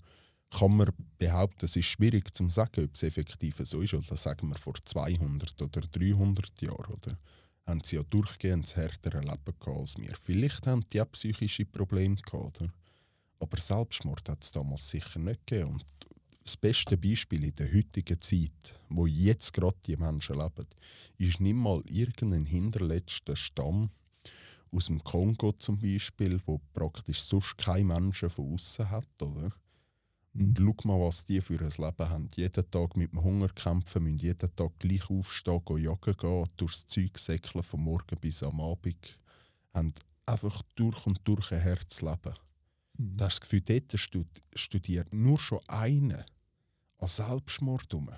[0.52, 4.48] Kann man behaupten, es ist schwierig zu sagen, ob es effektiv so ist, oder sagen
[4.50, 7.18] wir vor 200 oder 300 Jahren, oder?
[7.68, 10.16] Haben sie ja durchgehend das härtere Leben gehabt als wir.
[10.20, 12.72] Vielleicht haben die auch psychische Probleme gehabt, oder?
[13.40, 15.74] Aber Selbstmord hat es damals sicher nicht gegeben.
[15.74, 15.86] Und
[16.44, 20.68] das beste Beispiel in der heutigen Zeit, wo jetzt gerade die Menschen leben,
[21.18, 23.90] ist nicht mal irgendein hinterletzter Stamm
[24.72, 29.52] aus dem Kongo zum Beispiel, wo praktisch sonst kein Menschen von außen hat, oder?
[30.34, 30.54] Mhm.
[30.58, 32.30] Schau mal, was die für ein Leben haben.
[32.36, 36.86] Jeden Tag mit dem Hunger kämpfen, müssen jeden Tag gleich aufstehen, gehen jagen gehen, durchs
[36.86, 39.20] Zeug säckeln, von morgen bis am Abend.
[39.74, 39.94] Haben
[40.26, 42.36] einfach durch und durch ein Herzleben.
[43.00, 43.18] Mhm.
[43.18, 46.26] Da hast du das Gefühl, dort stud- studiert nur schon einer
[46.98, 48.10] an Selbstmord rum.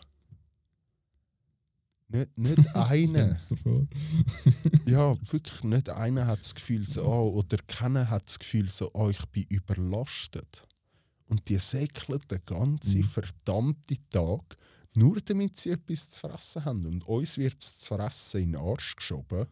[2.09, 3.38] Nicht, nicht einer.
[4.86, 8.89] Ja, wirklich nicht einer hat das Gefühl so, oh, oder keiner hat das Gefühl so,
[8.93, 10.67] oh, ich bin überlastet.
[11.27, 13.05] Und die säckeln den ganzen Mhm.
[13.05, 14.57] verdammten Tag,
[14.95, 16.86] nur damit sie etwas zu fressen haben.
[16.86, 19.45] Und uns wird es zu fressen in den Arsch geschoben.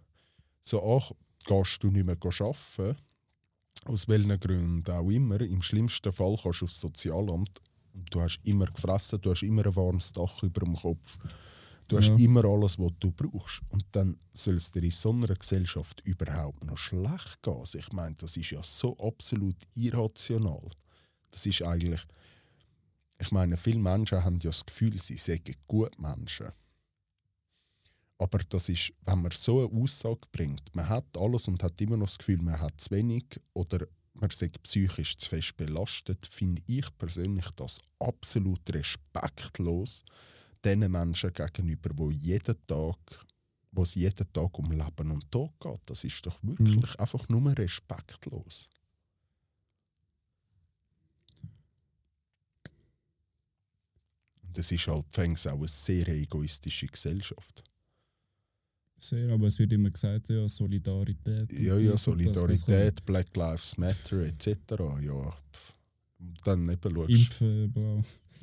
[0.62, 1.12] So, ach,
[1.46, 2.98] gehst du nicht mehr arbeiten?
[3.86, 5.40] Aus welchen Gründen auch immer.
[5.42, 7.62] Im schlimmsten Fall kannst du aufs Sozialamt
[7.94, 11.18] und du hast immer gefressen, du hast immer ein warmes Dach über dem Kopf.
[11.88, 12.16] Du hast Ja.
[12.18, 13.62] immer alles, was du brauchst.
[13.70, 17.56] Und dann soll es dir in so einer Gesellschaft überhaupt noch schlecht gehen.
[17.58, 20.70] Also ich meine, das ist ja so absolut irrational.
[21.32, 22.02] Das ist eigentlich.
[23.18, 26.50] Ich meine, viele Menschen haben ja das Gefühl, sie seien gut Menschen.
[28.20, 31.96] Aber das ist, wenn man so eine Aussage bringt, man hat alles und hat immer
[31.96, 36.62] noch das Gefühl, man hat zu wenig oder man sei psychisch zu fest belastet, finde
[36.68, 40.04] ich persönlich das absolut respektlos
[40.66, 43.26] den Menschen gegenüber, wo jeden Tag,
[43.72, 45.82] wo es jeden Tag um Leben und Tod geht.
[45.86, 48.70] Das ist doch wirklich einfach nur respektlos.
[54.54, 57.64] Es ist halt fängs auch eine sehr egoistische Gesellschaft.
[59.00, 61.52] Sehr, aber es wird immer gesagt, ja, Solidarität.
[61.54, 64.56] Ja, ja, und das, Solidarität, Black Lives Matter etc.
[65.02, 65.74] Ja, pff.
[66.44, 68.02] Dann eben schaust Impfen, bla,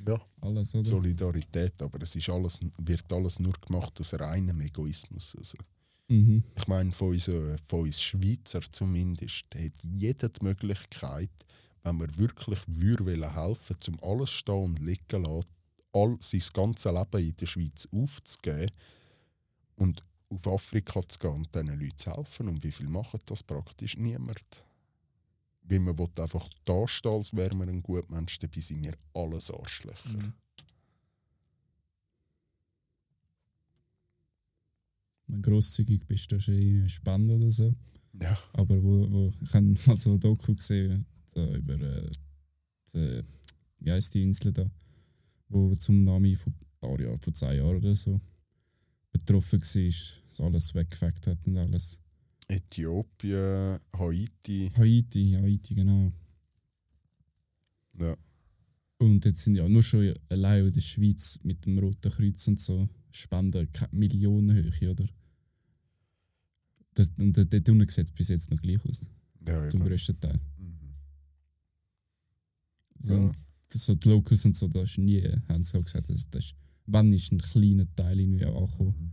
[0.09, 0.84] ja, alles, oder?
[0.84, 5.34] Solidarität, aber es ist alles, wird alles nur gemacht aus reinem Egoismus.
[5.36, 5.59] Also,
[6.09, 6.44] Mhm.
[6.57, 11.30] ich meine, von uns, äh, von uns Schweizer zumindest, hat jeder die Möglichkeit,
[11.82, 15.48] wenn man wirklich würde helfen zum alles stehen und liegen lassen,
[15.92, 18.70] all sein ganzes Leben in der Schweiz aufzugeben
[19.76, 22.49] und auf Afrika zu gehen und diesen Leuten zu helfen.
[22.49, 24.64] Und wie viel macht das praktisch niemand?
[25.62, 28.95] Weil man will einfach da stehen, als wäre man ein guter Mensch, dabei sind wir
[29.14, 30.18] alles Arschlöcher.
[30.18, 30.33] Mhm.
[35.27, 37.74] Wenn du grosszügig bist, ist eh eine Spende oder so.
[38.22, 38.39] Ja.
[38.53, 41.05] Aber wo, wo, ich habe mal so ein Doku gesehen
[41.35, 42.11] da über äh,
[42.93, 43.22] die,
[43.81, 44.70] wie heisst die Insel da,
[45.49, 48.20] wo zum Tsunami vor ein paar Jahren, vor zwei Jahren oder so,
[49.19, 49.93] betroffen war,
[50.33, 51.99] so alles weggefegt hat und alles.
[52.49, 56.12] Äthiopien, Haiti, Haiti, Haiti, genau.
[57.99, 58.17] ja.
[58.99, 62.59] Und jetzt sind ja nur schon allein in der Schweiz mit dem Roten Kreuz und
[62.61, 65.07] so Spenden Millionenhöhe, oder?
[66.95, 69.07] Das, und dort unten sieht es bis jetzt noch gleich aus,
[69.47, 69.89] ja zum eben.
[69.91, 70.39] grössten Teil.
[70.59, 70.95] Mhm.
[73.11, 73.33] Und Ja.
[73.75, 76.55] so die Locals und so, das ist nie, haben sie auch gesagt, das, das ist,
[76.87, 79.12] wenn ist ein kleiner Teil irgendwie angekommen,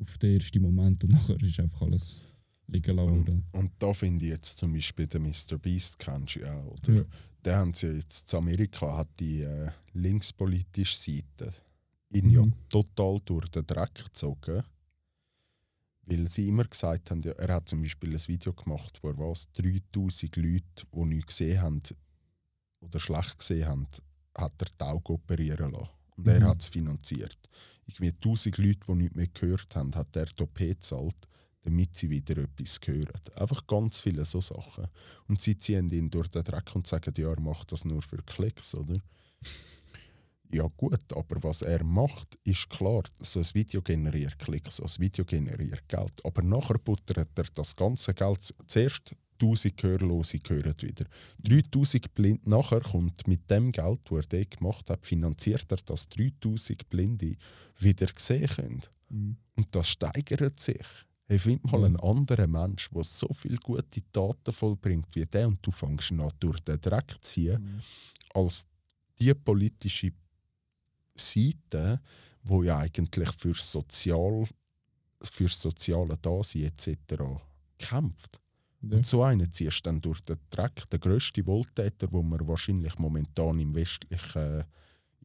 [0.00, 2.20] auf den ersten Moment und nachher ist einfach alles
[2.66, 3.44] liegen lassen worden.
[3.52, 5.58] Und da finde ich jetzt zum Beispiel den Mr.
[5.58, 6.92] Beast kennst du ja oder?
[6.92, 7.02] Ja.
[7.44, 11.52] Der haben sie ja jetzt in Amerika hat die äh, linkspolitische Seite
[12.10, 12.52] ihn ja Mhm.
[12.68, 14.62] total durch den Dreck gezogen,
[16.02, 19.18] Weil sie immer gesagt haben, ja, er hat zum Beispiel ein Video gemacht, wo er
[19.18, 21.82] was, 3000 Leute, die nichts gesehen haben
[22.80, 23.86] oder schlecht gesehen haben,
[24.36, 25.88] hat er die Augen operieren lassen.
[26.18, 26.44] Und er Mhm.
[26.48, 27.38] hat es finanziert.
[27.86, 31.16] Irgendwie 1000 Leute, die nichts mehr gehört haben, hat er die OP gezahlt,
[31.62, 33.08] damit sie wieder etwas hören.
[33.36, 34.88] Einfach ganz viele so Sachen.
[35.26, 38.18] Und sie ziehen ihn durch den Dreck und sagen, ja, er macht das nur für
[38.18, 39.00] Klicks, oder?
[40.50, 44.90] Ja gut, aber was er macht, ist klar, so ein Video generiert Klicks, so ein
[44.98, 46.24] Video generiert Geld.
[46.24, 51.04] Aber nachher buttert er das ganze Geld zuerst 1000 Gehörlose hören wieder.
[51.44, 56.08] 3000 blind nachher kommt mit dem Geld, das er dort gemacht hat, finanziert er, dass
[56.08, 57.34] 3000 Blinde
[57.78, 58.82] wieder sehen können.
[59.08, 59.36] Mhm.
[59.56, 60.86] Und das steigert sich.
[61.26, 61.86] Hey, find mal Ja.
[61.86, 66.30] einen anderen Mensch, der so viele gute Taten vollbringt wie der und du fängst an
[66.40, 67.80] durch den Dreck zu ziehen, Mhm.
[68.34, 68.66] als
[69.20, 70.12] die politische
[71.16, 72.00] Seite,
[72.44, 74.46] wo ja eigentlich für Sozial,
[75.20, 77.40] für soziale Dasein etc.
[77.78, 78.40] kämpft.
[78.82, 78.96] Ja.
[78.96, 82.96] Und so einen ziehst du dann durch den Dreck, der grösste Wohltäter, wo man wahrscheinlich
[82.98, 84.64] momentan im westlichen,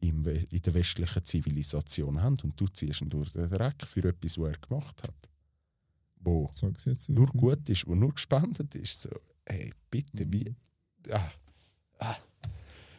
[0.00, 2.36] im, in der westlichen Zivilisation haben.
[2.42, 5.30] Und du ziehst ihn durch den Dreck für etwas, was er gemacht hat.
[6.16, 7.08] Wo jetzt.
[7.10, 9.02] nur gut ist, wo nur gespendet ist.
[9.02, 9.10] So,
[9.46, 10.54] hey, bitte, wie.
[11.10, 11.30] Ah,
[11.98, 12.16] ah,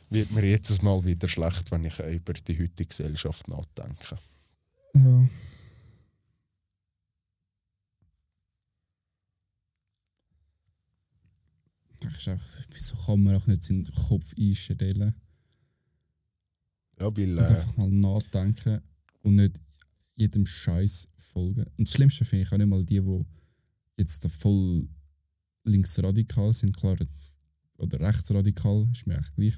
[0.09, 4.17] wird mir jetzt mal wieder schlecht, wenn ich über die heutige Gesellschaft nachdenke.
[4.93, 5.27] Ja.
[11.99, 15.13] Das ist einfach, wieso kann man auch nicht seinen Kopf einstellen
[16.99, 17.37] Ja, weil.
[17.37, 18.81] und Äh, einfach mal nachdenken
[19.21, 19.59] und nicht
[20.15, 21.65] jedem Scheiß folgen?
[21.77, 23.25] Und das Schlimmste finde ich auch nicht mal die, die
[23.97, 24.87] jetzt da voll
[25.63, 26.95] linksradikal sind, klar,
[27.77, 29.57] oder rechtsradikal, ist mir echt gleich.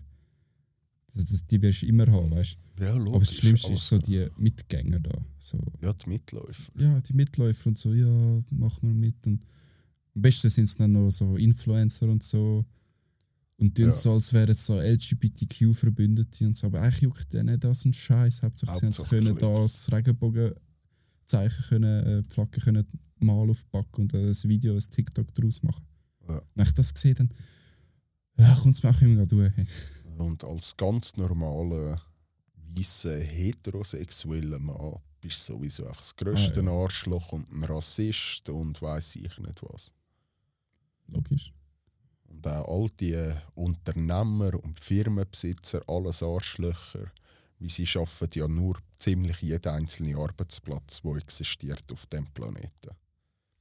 [1.14, 2.84] Das, das, die wirst du immer haben, weißt du?
[2.84, 5.18] ja, logisch, Aber das Schlimmste ist so die Mitgänger da.
[5.40, 6.72] So, Ja, die Mitläufer.
[6.80, 8.08] ja, die Mitläufer und so, ja,
[8.52, 9.26] machen wir mit.
[9.26, 9.46] Und
[10.18, 12.66] am besten sind es dann noch so Influencer und so.
[13.58, 13.94] Und tun Ja.
[13.94, 16.68] so, als wären es so LGBTQ-Verbündete und so.
[16.68, 18.42] Aber eigentlich juckt denen das ein Scheiß.
[18.42, 22.86] Hauptsache, sie können, da das Regenbogenzeichen können, äh, Flagge können
[23.20, 25.86] mal aufpacken und ein Video, ein TikTok daraus machen.
[26.28, 26.42] Ja.
[26.56, 27.30] Wenn ich das sehe, dann
[28.40, 29.54] ja, kommt es mir auch immer durch.
[29.56, 29.68] Hey.
[30.18, 32.02] Und als ganz normaler,
[32.76, 36.72] weißer, heterosexueller Mann bist du sowieso einfach das grösste Ah, ja.
[36.72, 39.92] Arschloch und ein Rassist und weiß ich nicht was.
[41.08, 41.54] Logisch.
[42.26, 47.12] Und auch all die Unternehmer und Firmenbesitzer, alles Arschlöcher,
[47.60, 52.96] wie sie schaffen ja nur ziemlich jeden einzelnen Arbeitsplatz, der existiert auf dem Planeten.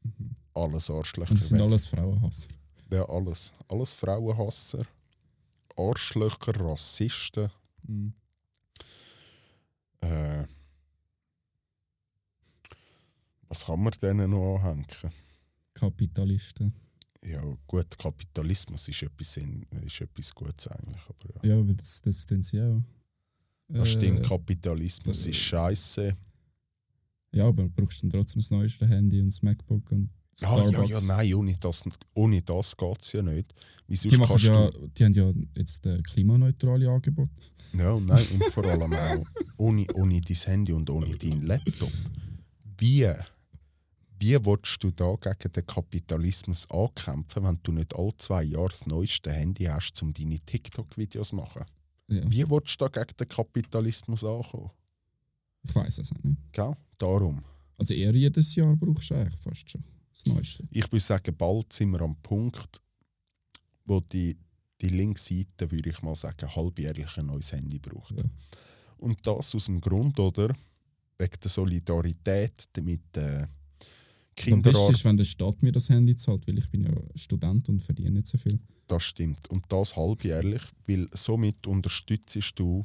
[0.02, 0.30] Mhm.
[0.54, 1.30] Alles Arschlöcher.
[1.30, 1.66] Und das sind weg.
[1.66, 2.48] alles Frauenhasser.
[2.90, 3.52] Ja, alles.
[3.68, 4.86] Alles Frauenhasser,
[5.76, 7.50] Arschlöcher, Rassisten.
[7.82, 8.12] Mhm.
[10.00, 10.44] Äh,
[13.48, 14.86] was kann man denen noch anhängen?
[15.74, 16.74] Kapitalisten.
[17.26, 21.00] Ja, gut, Kapitalismus ist etwas, ist etwas Gutes eigentlich.
[21.08, 21.56] Aber ja.
[21.56, 22.80] Ja, weil das, das tun sie auch.
[23.68, 26.16] Das Äh, stimmt, Kapitalismus äh, ist scheiße.
[27.32, 30.88] Ja, aber du brauchst dann trotzdem das neueste Handy und das MacBook und Ja, Starbucks.
[30.90, 33.52] ja, ja, nein, ohne das, ohne das geht es ja nicht.
[33.88, 37.30] Wieso Die, machen ja, die haben ja jetzt äh, klimaneutrale Angebote.
[37.72, 41.92] ja, nein, und vor allem auch ohne, ohne dein Handy und ohne deinen Laptop.
[42.78, 43.10] Wie,
[44.18, 48.86] wie willst du da gegen den Kapitalismus ankämpfen, wenn du nicht alle zwei Jahre das
[48.86, 51.64] neueste Handy hast, um deine TikTok-Videos zu machen?
[52.08, 54.70] Ja, Wie willst du da gegen den Kapitalismus ankommen?
[55.68, 56.36] ich weiß es nicht.
[56.52, 56.76] Gell?
[56.98, 57.42] Darum.
[57.78, 60.64] Also eher jedes Jahr brauchst du eigentlich fast schon das Neueste.
[60.70, 62.80] Ich würde sagen, bald sind wir am Punkt,
[63.84, 64.36] wo die,
[64.80, 68.12] die linke Seite, würde ich mal sagen, halbjährlich ein neues Handy braucht.
[68.12, 68.24] Ja.
[68.98, 70.54] Und das aus dem Grund, oder?
[71.18, 73.48] Wegen der Solidarität mit den
[74.38, 74.94] Am besten Kinderarbeit.
[74.94, 78.10] ist, wenn der Staat mir das Handy zahlt, weil ich bin ja Student und verdiene
[78.10, 78.58] nicht so viel.
[78.86, 79.48] Das stimmt.
[79.50, 82.84] Und das halbjährlich, weil somit unterstützt du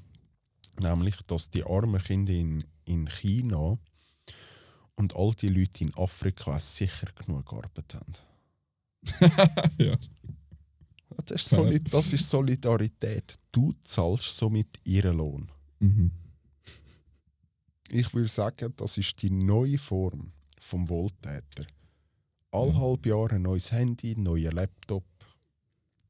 [0.79, 3.77] nämlich, dass die armen Kinder in, in China
[4.95, 8.13] und all die Leute in Afrika sicher genug Arbeit haben.
[9.77, 9.97] ja.
[11.25, 13.35] Das ist, Soli das ist Solidarität.
[13.51, 15.51] Du zahlst somit ihren Lohn.
[15.79, 16.11] Mhm.
[17.89, 20.31] Ich würde sagen, das ist die neue Form
[20.61, 21.65] vom Wohltäter.
[22.51, 22.75] All Ja.
[22.79, 25.03] halb Jahre ein neues Handy, neuer Laptop.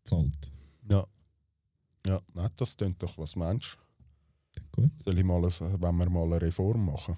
[0.04, 0.52] Zahlt.
[0.90, 1.06] Ja.
[2.06, 3.78] Ja, nein, das klingt doch was Mensch.
[4.72, 4.92] Gut.
[5.02, 7.16] Soll ich mal, ein- wenn wir mal eine Reform machen?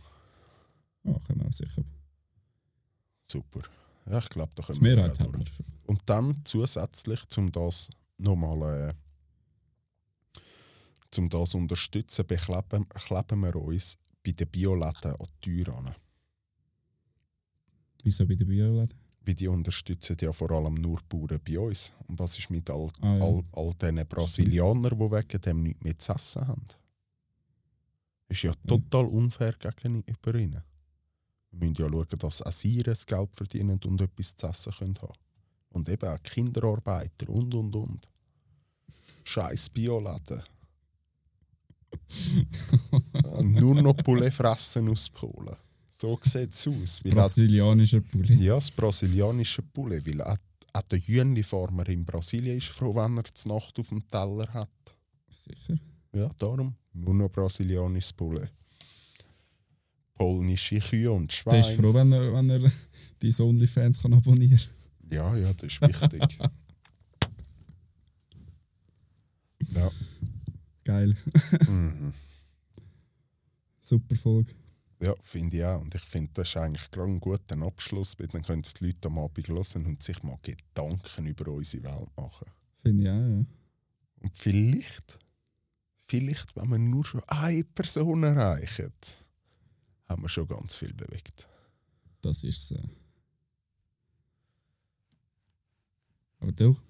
[1.04, 1.84] Ja, können wir auch sicher.
[3.24, 3.62] Super.
[4.06, 5.66] Ja, ich glaube, da können wir Mehrheit haben wir schon.
[5.86, 10.40] Und dann zusätzlich, um das nochmal äh,
[11.12, 15.96] zum das unterstützen, bekleben kleben wir uns bei den Bioläden an die Tür an.
[18.04, 18.94] Wieso bei den Bioläden?
[19.26, 21.94] Weil die unterstützen ja vor allem nur die Bauern bei uns.
[22.08, 23.24] Und was ist mit all, Ah, ja.
[23.24, 26.66] all, all diesen Brasilianern, die wegen dem nichts mehr zu essen haben?
[28.28, 30.62] Ist ja total unfair gegenüber ihnen.
[31.52, 34.98] Wir müssen ja schauen, dass auch sie ihr Geld verdienen und etwas zu essen können
[35.02, 35.14] haben.
[35.70, 38.10] Und eben auch Kinderarbeiter und und und.
[39.24, 40.42] Scheiß Bioläden.
[43.24, 45.56] Ja, Nur noch Poulet fressen aus Polen.
[46.04, 47.00] So sieht es aus.
[47.06, 48.34] Weil auch Brasilianischer Pulli.
[48.44, 50.36] ja, das brasilianische Poulet, weil auch,
[50.74, 54.70] auch der Jüngli-Farmer in Brasilien ist froh, wenn er die Nacht auf dem Teller hat.
[55.30, 55.80] Sicher.
[56.14, 58.52] Ja, darum nur noch brasilianisches Poulet.
[60.16, 61.82] Polnische Kühe und Der ist Schweine.
[61.82, 62.60] froh, wenn er, wenn er
[63.20, 64.60] deine Onlyfans kann abonnieren
[65.10, 66.38] Ja, ja, das ist wichtig.
[69.74, 69.90] ja.
[70.84, 71.16] Geil.
[71.70, 72.14] Mhm.
[73.80, 74.52] Super Folge.
[75.02, 75.82] Ja, finde ich auch.
[75.82, 79.08] Und ich finde, das ist eigentlich gerade ein guter Abschluss, weil dann können die Leute
[79.08, 82.48] am Abend hören und sich mal Gedanken über unsere Welt machen.
[82.82, 83.46] Finde ich auch, ja.
[84.22, 85.20] Und vielleicht,
[86.08, 88.94] vielleicht, wenn wir nur schon eine Person erreichen,
[90.08, 91.48] haben wir schon ganz viel bewegt.
[92.22, 92.80] Das ist so.
[96.40, 96.82] Aber doch.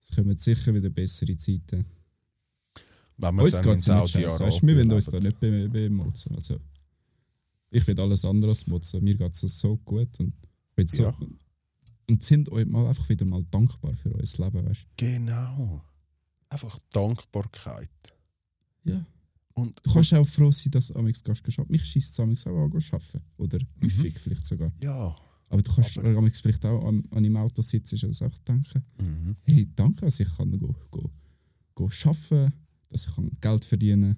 [0.00, 1.86] Es kommen sicher wieder bessere Zeiten.
[3.16, 4.36] Wenn wir Uns dann geht in es nicht scheiße.
[4.36, 6.34] Saudi-Arabien Weißt du, wir wollen uns da nicht be bemotzen.
[6.34, 6.60] Also,
[7.74, 9.02] ich will alles andere als motzen.
[9.02, 10.18] Mir geht es so gut.
[10.20, 10.32] Und,
[10.90, 11.16] so, Ja.
[12.08, 14.66] und sind euch mal einfach wieder mal dankbar für euer Leben.
[14.66, 14.86] Weißt?
[14.96, 15.82] Genau.
[16.48, 17.90] Einfach Dankbarkeit.
[18.84, 19.04] Ja.
[19.54, 21.70] Und Du kannst auch froh sein, dass du amigs gehst arbeiten.
[21.72, 23.20] Mich schießt es amigs auch an, arbeiten.
[23.36, 24.72] Oder häufig vielleicht sogar.
[24.82, 25.16] ja.
[25.50, 28.82] Aber du kannst Aber- amigs vielleicht auch an, an im Auto sitzen und einfach denken,
[28.98, 29.36] Mhm.
[29.42, 31.10] hey, danke, dass ich kann go, go,
[31.74, 32.52] go arbeiten
[32.88, 34.16] dass ich kann Geld verdienen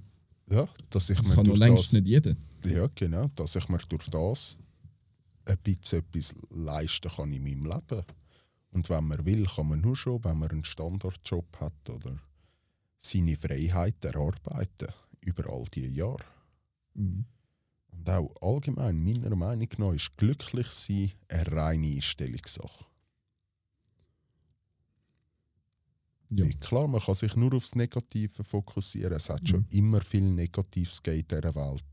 [0.48, 0.56] kann.
[0.58, 2.34] Ja, dass ich Das kann noch längst das, nicht jeder.
[2.66, 3.28] Ja, genau.
[3.28, 4.58] Dass ich mir durch das
[5.44, 8.04] ein bisschen etwas leisten kann in meinem Leben.
[8.72, 12.18] Und wenn man will, kann man nur schon, wenn man einen Standardjob hat oder
[12.98, 14.88] seine Freiheit erarbeiten
[15.20, 16.24] über all diese Jahre.
[16.94, 17.24] Mhm.
[17.92, 22.84] Und auch allgemein, meiner Meinung nach, ist glücklich sein eine reine Einstellungssache.
[26.32, 26.46] Ja.
[26.60, 29.12] Klar, man kann sich nur aufs Negative fokussieren.
[29.12, 29.66] Es hat schon Mhm.
[29.70, 31.84] immer viel Negatives in dieser Welt.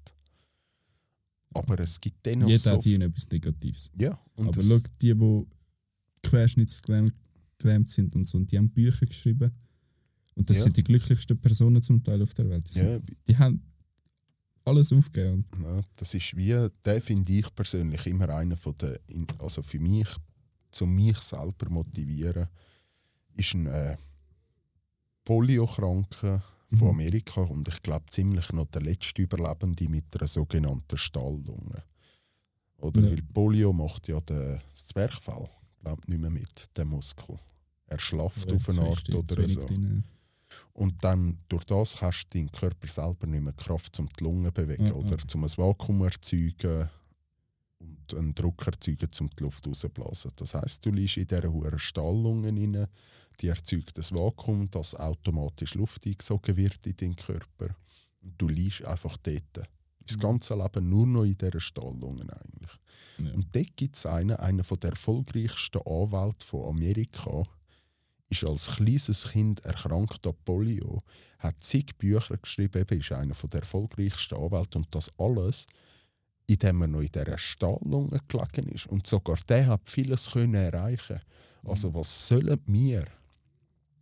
[1.54, 2.72] Aber es gibt dennoch Jeder so...
[2.72, 3.92] hat hier etwas Negatives.
[3.98, 5.46] Ja, und Aber schau, die, die
[6.24, 7.14] querschnittsgelähmt
[7.58, 9.52] gelähmt sind und so, und die haben Bücher geschrieben.
[10.36, 10.64] Und das Ja.
[10.64, 12.68] sind die glücklichsten Personen zum Teil auf der Welt.
[12.70, 13.62] Die, sind, ja, die haben
[14.66, 15.46] alles aufgegeben.
[15.62, 19.80] Ja, das ist wie, der finde ich persönlich immer einer von der, in- also für
[19.80, 20.08] mich,
[20.72, 22.48] zum mich selber motivieren,
[23.36, 23.96] ist ein äh,
[25.26, 26.44] Polio-Kranker
[26.78, 26.94] von Mhm.
[26.94, 31.84] Amerika und ich glaube ziemlich noch der letzte Überlebende mit einer sogenannten Stalllunge.
[32.78, 33.12] Oder Ja.
[33.12, 35.50] weil Polio macht ja den, das Zwerchfell
[35.82, 37.38] glaub, nicht mehr mit, den Muskel.
[37.88, 39.66] Er schlaft auf eine Art oder so.
[39.66, 40.04] Drin.
[40.74, 44.46] Und dann durch das hast du deinen Körper selber nicht mehr Kraft, um die Lungen
[44.46, 46.90] zu bewegen Ja, oder zum ein Vakuum erzeugen
[48.14, 50.32] einen Druck erzeugen, um die Luft rauszublasen.
[50.36, 52.88] Das heißt, du liegst in dieser hohen Stahllunge rein,
[53.40, 57.76] die erzeugt das Vakuum, das automatisch Luft eingesogen wird in deinen Körper.
[58.22, 59.70] Und du liegst einfach dort.
[60.06, 60.22] Das Mhm.
[60.22, 62.72] ganze Leben nur noch in dieser Stahllunge eigentlich.
[63.20, 63.34] Ja.
[63.34, 67.44] Und dort gibt es einen, einer der erfolgreichsten Anwälte von Amerika,
[68.30, 71.02] ist als kleines Kind erkrankt an Polio,
[71.40, 75.68] hat zig Bücher geschrieben, eben ist einer der erfolgreichsten Anwälte und das alles,
[76.48, 78.88] indem er noch in dieser Stahllunge gelegen ist.
[78.88, 81.20] Und sogar der hat vieles können erreichen.
[81.64, 83.06] Also was sollen wir,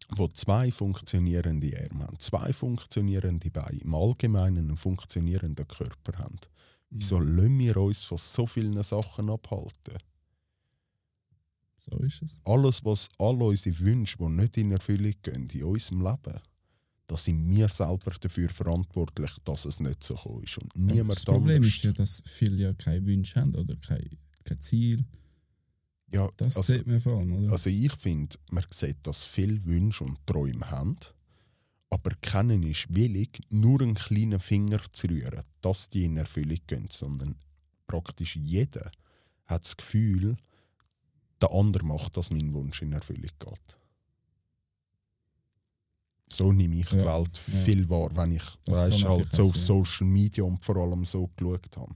[0.09, 6.39] wo zwei funktionierende Arme haben, zwei funktionierende Beine, im Allgemeinen einen funktionierenden Körper haben,
[6.89, 9.97] wieso lassen wir uns von so vielen Sachen abhalten?
[11.77, 12.37] So ist es.
[12.45, 16.39] alles, was all unsere Wünsche, die nicht in Erfüllung gehen in unserem Leben,
[17.11, 20.57] da sind wir selber dafür verantwortlich, dass es nicht so gekommen ist.
[20.59, 21.67] Und niemand das Problem anders.
[21.75, 25.03] ist ja, dass viele ja keine Wünsche haben oder kein, kein Ziel.
[26.09, 27.51] ja, Das also, sieht man vor allem, oder?
[27.51, 30.95] also ich finde, man sieht, dass viele Wünsche und Träume haben,
[31.89, 36.87] aber keiner ist willig, nur einen kleinen Finger zu rühren, dass die in Erfüllung gehen,
[36.89, 37.35] sondern
[37.87, 38.89] praktisch jeder
[39.47, 40.37] hat das Gefühl,
[41.41, 43.80] der andere macht, dass mein Wunsch in Erfüllung geht.
[46.31, 47.59] So nehme ich die Ja, Welt ja.
[47.59, 49.55] viel wahr, wenn ich Das weißt, halt so auf.
[49.57, 51.93] Social Media und vor allem so geschaut habe.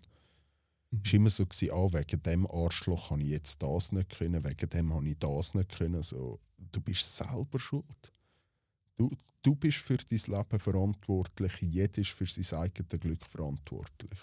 [0.91, 1.01] Mhm.
[1.03, 4.43] Es war immer so, gewesen, ah, wegen dem Arschloch habe ich jetzt das nicht können,
[4.43, 6.03] wegen dem habe ich das nicht können.
[6.03, 6.39] So,
[6.71, 8.13] du bist selber schuld.
[8.97, 9.11] Du,
[9.41, 14.19] du bist für dein Leben verantwortlich, jeder ist für sein eigenes Glück verantwortlich.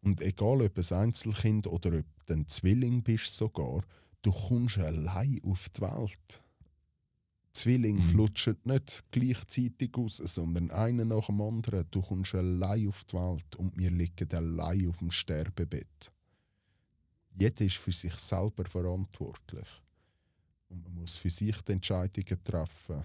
[0.00, 3.82] Und egal ob ein Einzelkind oder ob du ein Zwilling bist sogar,
[4.22, 6.40] du kommst allein auf die Welt.
[7.52, 8.08] Zwillinge Mhm.
[8.08, 11.86] flutschen nicht gleichzeitig aus, sondern einer nach dem anderen.
[11.90, 16.12] Du kommst allein auf die Welt und wir liegen allein auf dem Sterbebett.
[17.34, 19.66] Jeder ist für sich selber verantwortlich.
[20.68, 23.04] Und man muss für sich die Entscheidungen treffen.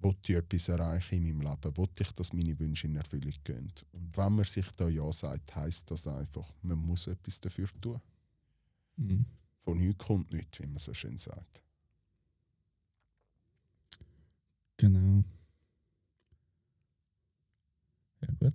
[0.00, 1.76] Wollte ich etwas erreichen in meinem Leben?
[1.76, 3.72] Wollte ich, dass meine Wünsche in Erfüllung gehen?
[3.92, 8.00] Und wenn man sich da Ja sagt, heisst das einfach, man muss etwas dafür tun.
[8.96, 9.24] Mhm.
[9.60, 11.62] Von nichts kommt nichts, wie man so schön sagt.
[14.84, 15.24] Genau.
[18.20, 18.52] Ja, gut.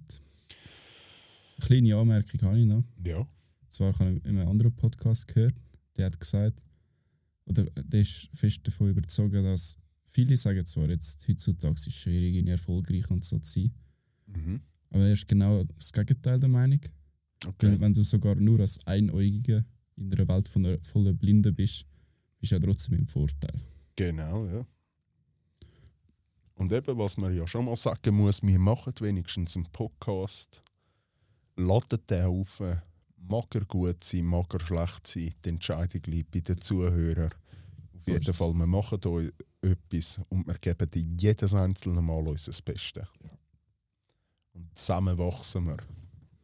[1.57, 2.83] Eine kleine Anmerkung habe ich noch.
[3.03, 3.27] Ja.
[3.69, 5.55] Zwar habe ich in einem anderen Podcast gehört,
[5.97, 6.61] der hat gesagt,
[7.45, 12.35] oder der ist fest davon überzogen, dass viele sagen zwar jetzt, heutzutage ist es schwierig,
[12.35, 13.71] irgendwie erfolgreich und so zu sein,
[14.27, 14.61] Mhm.
[14.91, 16.81] aber er ist genau das Gegenteil der Meinung.
[17.43, 17.67] Okay.
[17.71, 19.65] Weil wenn du sogar nur als Einäugiger
[19.95, 21.85] in einer Welt von einer, voller Blinden bist,
[22.39, 23.59] bist du ja trotzdem im Vorteil.
[23.95, 24.67] Genau, ja.
[26.59, 30.61] Und eben, was man ja schon mal sagen muss, wir machen wenigstens einen Podcast,
[31.55, 32.61] laden den auf,
[33.15, 37.29] mag er gut sein, mag er schlecht sein, die Entscheidung liegt bei den Zuhörern.
[37.95, 38.35] Auf jeden ist.
[38.35, 39.31] Fall, wir machen hier
[39.61, 43.07] etwas und wir geben dir jedes einzelne Mal unser Bestes.
[44.51, 45.77] Und zusammen wachsen wir.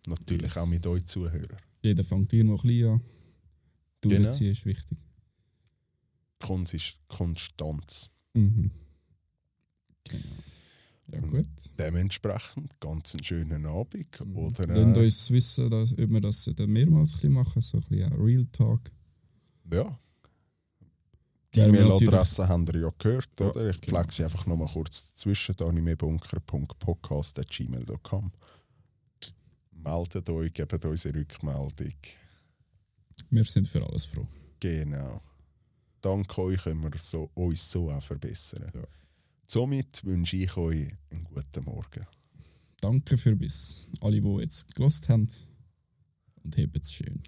[0.07, 0.57] Natürlich Yes.
[0.57, 1.57] auch mit euch Zuhörern.
[1.81, 3.01] Jeder fängt irgendwo klein an.
[3.99, 4.15] Genau.
[4.21, 4.97] Durchziehen ist wichtig.
[6.39, 8.09] Konsist Konstanz.
[8.33, 8.71] Mhm.
[10.09, 10.23] Genau.
[11.11, 11.29] Ja, Mhm.
[11.29, 11.45] gut.
[11.77, 14.07] Dementsprechend ganz einen schönen Abend.
[14.25, 14.37] Mhm.
[14.37, 17.77] Oder, Lasst äh, uns wissen, dass, ob wir das dann mehrmals ein bisschen machen, so
[17.77, 18.81] ein bisschen Real Talk.
[19.71, 19.99] Ja.
[21.53, 23.69] Die wir E-Mail-Adresse habt ihr ja gehört, Ja, oder?
[23.69, 23.97] Ich genau.
[23.99, 25.55] pflege sie einfach nochmal kurz dazwischen.
[25.61, 28.31] animebunker.podcast.gmail.com
[29.71, 31.93] Meldet euch, gebt uns eine Rückmeldung.
[33.29, 34.27] Wir sind für alles froh.
[34.59, 35.21] Genau.
[36.01, 38.71] Dank euch können wir so, uns so auch verbessern.
[38.73, 38.81] Ja.
[39.47, 42.05] Somit wünsche ich euch einen guten Morgen.
[42.81, 45.27] Danke für bis alle, die jetzt gelost haben.
[46.43, 47.21] Und hebt es schön.